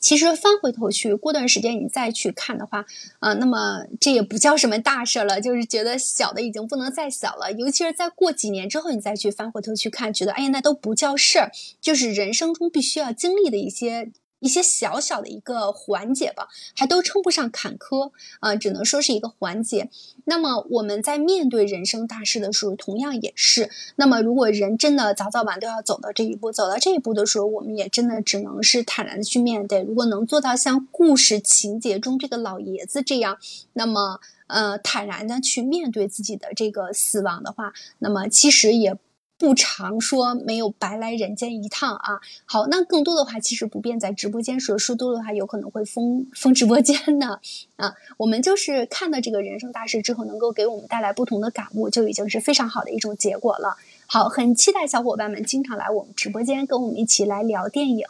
[0.00, 2.84] 其实翻回头去，过段时间你再去看的话，
[3.18, 7.52] 啊，那么这也不叫什么大事了，就是觉得小的已经不能再小了。
[7.52, 14.10] 尤其是在过几年之后，你再去翻回头去看，觉得哎呀，那都不叫事儿，就是人生中必须要经历的一些。
[14.40, 18.10] 一些小小的一个环节吧，还都称不上坎坷
[18.40, 19.88] 啊，只能说是一个环节。
[20.24, 23.70] 那么我们在面对人生大事的时候，同样也是。
[23.96, 29.82] 那么如果人真的早早晚都要走到这一步，走到这一步的时候，我们也真的只能是坦然的去面对。
[29.82, 33.38] 如果能做到像故事情节中这个老爷子这样，
[33.74, 38.96] 那么呃坦然的去面对自己的这个死亡的话，那么其实也。
[39.40, 42.20] 不常说没有白来人间一趟啊！
[42.44, 47.40] 好，那更多的话其实不便在直播间说，说多的话有可能会封封直播间的
[47.76, 47.94] 啊。
[48.18, 53.78] 我们就是看到这个人生大事之后，能够给我们带来不同的感悟，就已经是非常好的一种结果了。
[54.06, 58.04] 好，很期待小伙伴们经常来我们直播间，跟我们一起来聊电影。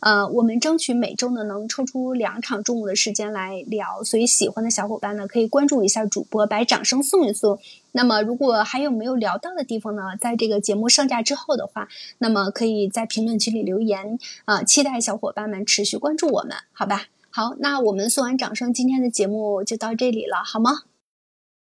[0.00, 7.58] 呃，我们争取每周呢能抽出两场中午的时间来聊，所以喜欢的小伙伴呢可以关注一下主播，把掌声送一送。
[7.96, 11.88] 那么，如果还有没有聊到的地方呢，在这个节目上架之后的话，
[12.18, 17.06] 那么可以在评论区里留言啊，期待小伙伴们持续关注我们，好吧？
[17.30, 20.82] 好，那我们送完掌声，今天的节目就到这里了，好吗？